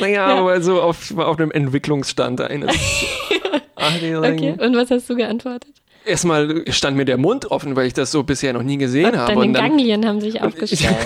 [0.00, 0.38] Naja, Ja.
[0.38, 2.70] aber so auf, auf dem Entwicklungsstand eines
[3.74, 4.54] Achtjährigen.
[4.54, 5.74] Okay, und was hast du geantwortet?
[6.04, 9.28] Erstmal stand mir der Mund offen, weil ich das so bisher noch nie gesehen habe.
[9.34, 10.96] Deine Und dann, Ganglien haben sich aufgestellt.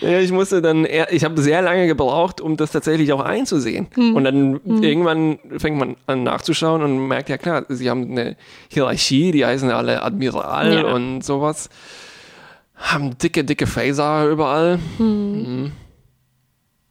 [0.00, 3.86] ja, ich musste dann, ich habe sehr lange gebraucht, um das tatsächlich auch einzusehen.
[3.94, 4.16] Hm.
[4.16, 8.36] Und dann irgendwann fängt man an nachzuschauen und merkt, ja klar, sie haben eine
[8.68, 10.84] Hierarchie, die heißen alle Admiral Ja.
[10.94, 11.68] und sowas.
[12.76, 14.78] Haben dicke, dicke Phaser überall.
[14.98, 15.72] Mhm.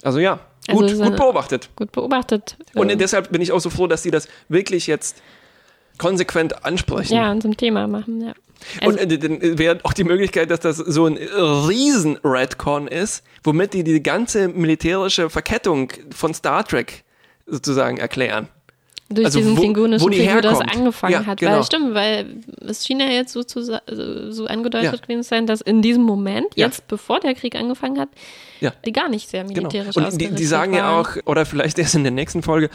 [0.01, 1.70] Also ja, Also gut, so gut beobachtet.
[1.76, 2.57] Gut beobachtet.
[2.74, 5.22] Und deshalb bin ich auch so froh, dass die das wirklich jetzt
[5.98, 7.14] konsequent ansprechen.
[7.14, 8.34] ja, und zum Thema machen, ja.
[8.82, 13.24] Also, und äh, dann wäre auch die Möglichkeit, dass das so ein riesen Redcon ist,
[13.44, 17.04] womit die die ganze militärische Verkettung von Star Trek
[17.46, 18.48] sozusagen erklären.
[19.10, 21.39] durch also diesen klingonischen Krieg, wo das angefangen Ja, hat.
[21.39, 21.58] genau.
[21.58, 24.98] Weil stimmt, weil es schien ja jetzt so, zu, so, angedeutet Ja.
[24.98, 26.68] gewesen zu sein, dass in diesem Moment, Ja.
[26.68, 28.10] jetzt bevor der Krieg angefangen hat,
[28.62, 28.72] Ja.
[28.86, 29.68] die gar nicht sehr Genau.
[29.68, 31.06] militärisch Und die, die sagen ja waren.
[31.06, 32.70] auch, oder vielleicht erst in der nächsten Folge,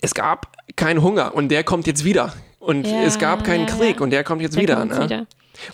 [0.00, 2.32] es gab keinen Hunger und der kommt jetzt wieder.
[2.58, 4.76] Und Ja, es gab keinen ja, Krieg und der kommt jetzt Der wieder.
[4.76, 5.04] kommt ne?
[5.04, 5.26] wieder.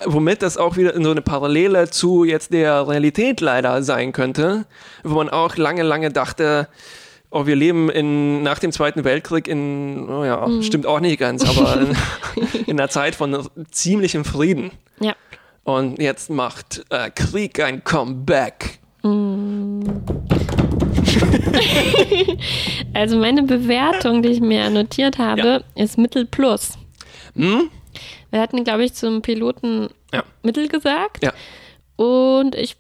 [0.07, 4.65] Womit das auch wieder in so eine Parallele zu jetzt der Realität leider sein könnte,
[5.05, 6.69] wo man auch lange, lange dachte,
[7.31, 10.63] oh, wir leben in, nach dem Zweiten Weltkrieg in, oh ja, Mhm.
[10.63, 14.71] stimmt auch nicht ganz, aber in, in einer Zeit von ziemlichem Frieden.
[15.01, 15.15] Ja.
[15.65, 18.79] Und jetzt macht äh, Krieg ein Comeback.
[22.95, 26.73] Also meine Bewertung, die ich mir notiert habe, ist Mittel plus.
[27.35, 27.71] Hm?
[28.31, 30.25] Wir hatten, glaube ich, zum Piloten Ja.
[30.43, 31.23] Mittel gesagt.
[31.23, 31.33] Ja.
[31.97, 32.77] Und ich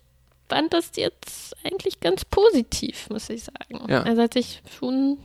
[0.48, 3.84] fand das jetzt eigentlich ganz positiv, muss ich sagen.
[3.88, 4.02] Ja.
[4.02, 5.18] Also hat sich schon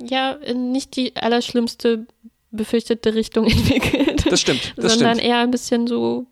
[0.00, 2.06] ja in nicht die allerschlimmste
[2.50, 4.24] befürchtete Richtung entwickelt.
[4.30, 5.28] Das stimmt, das sondern stimmt.
[5.30, 6.31] eher ein bisschen so Ja.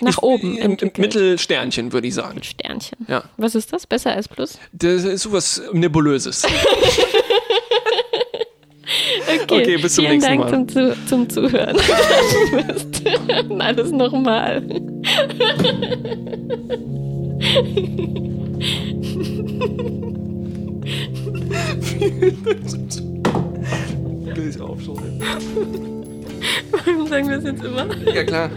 [0.00, 0.98] Nach Ich- oben Im, entwickelt.
[0.98, 2.42] Mittelsternchen, würde ich sagen.
[2.42, 2.98] Sternchen.
[3.08, 3.24] Ja.
[3.36, 3.86] Was ist das?
[3.86, 4.58] Besser als Plus?
[4.72, 6.42] Das ist sowas Nebulöses.
[9.26, 10.50] Okay, Okay, bis zum vielen nächsten Dank Mal.
[10.50, 11.76] Zum, Zu zum Zuhören.
[13.60, 14.62] Alles nochmal.
[24.34, 25.93] Will ich aufschreiben.
[26.70, 27.86] Warum sagen wir es jetzt immer?
[28.12, 28.50] Ja, klar.